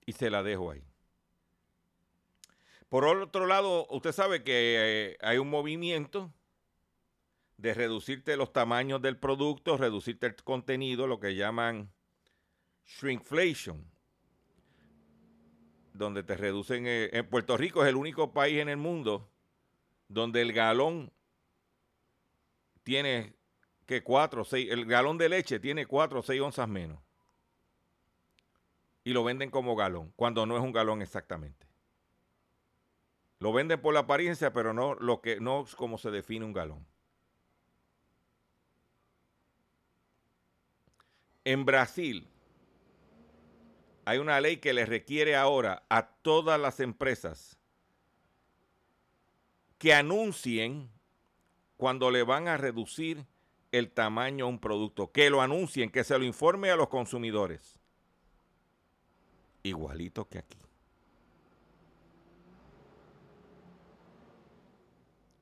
Y 0.07 0.13
se 0.13 0.31
la 0.31 0.43
dejo 0.43 0.71
ahí. 0.71 0.85
Por 2.89 3.07
otro 3.07 3.47
lado, 3.47 3.87
usted 3.91 4.13
sabe 4.13 4.45
que 4.45 5.15
eh, 5.15 5.17
hay 5.21 5.39
un 5.39 5.51
movimiento 5.51 6.33
de 7.57 7.75
reducirte 7.75 8.37
los 8.37 8.53
tamaños 8.53 9.01
del 9.03 9.17
producto, 9.17 9.77
reducirte 9.77 10.27
el 10.27 10.37
contenido, 10.37 11.07
lo 11.07 11.19
que 11.19 11.35
llaman 11.35 11.91
shrinkflation, 12.87 13.85
donde 15.93 16.23
te 16.23 16.37
reducen. 16.37 16.87
Eh, 16.87 17.11
en 17.13 17.29
Puerto 17.29 17.57
Rico 17.57 17.83
es 17.83 17.89
el 17.89 17.97
único 17.97 18.33
país 18.33 18.61
en 18.61 18.69
el 18.69 18.77
mundo 18.77 19.29
donde 20.09 20.43
el 20.43 20.53
galón 20.53 21.13
tiene 22.83 23.35
que 23.87 24.03
4 24.03 24.43
o 24.43 24.45
6, 24.45 24.71
el 24.71 24.87
galón 24.87 25.19
de 25.19 25.29
leche 25.29 25.59
tiene 25.59 25.87
4 25.87 26.21
o 26.21 26.23
6 26.23 26.41
onzas 26.41 26.69
menos. 26.69 27.01
Y 29.05 29.13
lo 29.13 29.23
venden 29.23 29.51
como 29.51 29.77
galón, 29.77 30.13
cuando 30.17 30.47
no 30.47 30.57
es 30.57 30.63
un 30.63 30.73
galón 30.73 31.03
exactamente. 31.03 31.67
Lo 33.39 33.53
venden 33.53 33.81
por 33.81 33.93
la 33.93 34.01
apariencia, 34.01 34.53
pero 34.53 34.73
no 34.73 34.95
lo 34.95 35.21
que 35.21 35.39
no 35.39 35.63
es 35.63 35.75
como 35.75 35.99
se 35.99 36.11
define 36.11 36.47
un 36.47 36.55
galón. 36.55 36.87
En 41.45 41.67
Brasil 41.67 42.27
hay 44.07 44.19
una 44.19 44.41
ley 44.41 44.57
que 44.57 44.73
le 44.73 44.87
requiere 44.87 45.37
ahora 45.37 45.83
a 45.91 46.07
todas 46.07 46.59
las 46.59 46.81
empresas 46.81 47.59
que 49.79 49.93
anuncien 49.93 50.91
cuando 51.77 52.11
le 52.11 52.23
van 52.23 52.49
a 52.49 52.57
reducir 52.57 53.27
el 53.73 53.91
tamaño 53.91 54.47
a 54.47 54.49
un 54.49 54.59
producto, 54.59 55.13
que 55.13 55.29
lo 55.29 55.43
anuncien, 55.43 55.91
que 55.91 56.05
se 56.05 56.19
lo 56.19 56.25
informe 56.25 56.71
a 56.71 56.77
los 56.77 56.89
consumidores. 56.89 57.79
Igualito 59.65 60.29
que 60.29 60.39
aquí. 60.39 60.59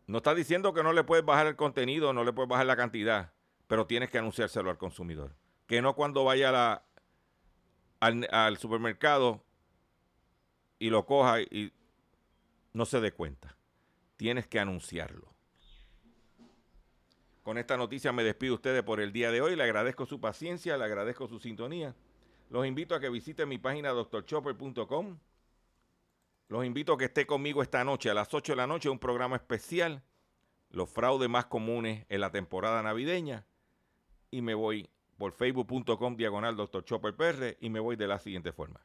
No 0.07 0.19
está 0.19 0.35
diciendo 0.35 0.73
que 0.73 0.83
no 0.83 0.93
le 0.93 1.05
puedes 1.05 1.25
bajar 1.25 1.49
el 1.49 1.57
contenido, 1.57 2.13
no 2.13 2.23
le 2.25 2.33
puedes 2.33 2.49
bajar 2.49 2.67
la 2.67 2.77
cantidad, 2.77 3.33
pero 3.67 3.87
tienes 3.87 4.11
que 4.11 4.19
anunciárselo 4.19 4.71
al 4.71 4.79
consumidor. 4.79 5.35
Que 5.67 5.83
no 5.83 5.95
cuando 5.95 6.25
vaya 6.25 6.85
al, 7.99 8.29
al 8.31 8.59
supermercado 8.59 9.43
y 10.79 10.91
lo 10.91 11.05
coja 11.05 11.41
y 11.41 11.73
no 12.73 12.87
se 12.87 13.01
dé 13.01 13.13
cuenta. 13.13 13.57
Tienes 14.17 14.47
que 14.47 14.61
anunciarlo. 14.61 15.33
Con 17.43 17.59
esta 17.59 17.77
noticia 17.77 18.13
me 18.13 18.23
despido 18.23 18.53
de 18.53 18.57
ustedes 18.57 18.83
por 18.85 19.01
el 19.01 19.13
día 19.13 19.33
de 19.33 19.41
hoy. 19.41 19.57
Le 19.57 19.65
agradezco 19.65 20.07
su 20.07 20.21
paciencia, 20.21 20.77
le 20.77 20.85
agradezco 20.85 21.27
su 21.27 21.41
sintonía. 21.41 21.97
Los 22.53 22.67
invito 22.67 22.95
a 22.95 23.01
que 23.01 23.09
visiten 23.09 23.49
mi 23.49 23.57
página 23.57 23.89
doctorchopper.com. 23.93 25.19
Los 26.49 26.67
invito 26.67 26.93
a 26.93 26.99
que 26.99 27.07
esté 27.07 27.27
conmigo 27.27 27.63
esta 27.63 27.83
noche 27.83 28.11
a 28.11 28.15
las 28.15 28.35
8 28.35 28.53
de 28.53 28.57
la 28.57 28.67
noche, 28.67 28.91
un 28.91 28.99
programa 28.99 29.37
especial, 29.37 30.03
los 30.69 30.91
fraudes 30.91 31.31
más 31.31 31.47
comunes 31.47 32.05
en 32.11 32.21
la 32.21 32.31
temporada 32.31 32.83
navideña. 32.83 33.47
Y 34.31 34.43
me 34.43 34.53
voy 34.53 34.91
por 35.17 35.33
facebook.com 35.33 36.15
diagonal 36.15 36.55
Dr. 36.55 36.85
Y 37.59 37.71
me 37.71 37.81
voy 37.81 37.97
de 37.97 38.07
la 38.07 38.19
siguiente 38.19 38.53
forma. 38.53 38.85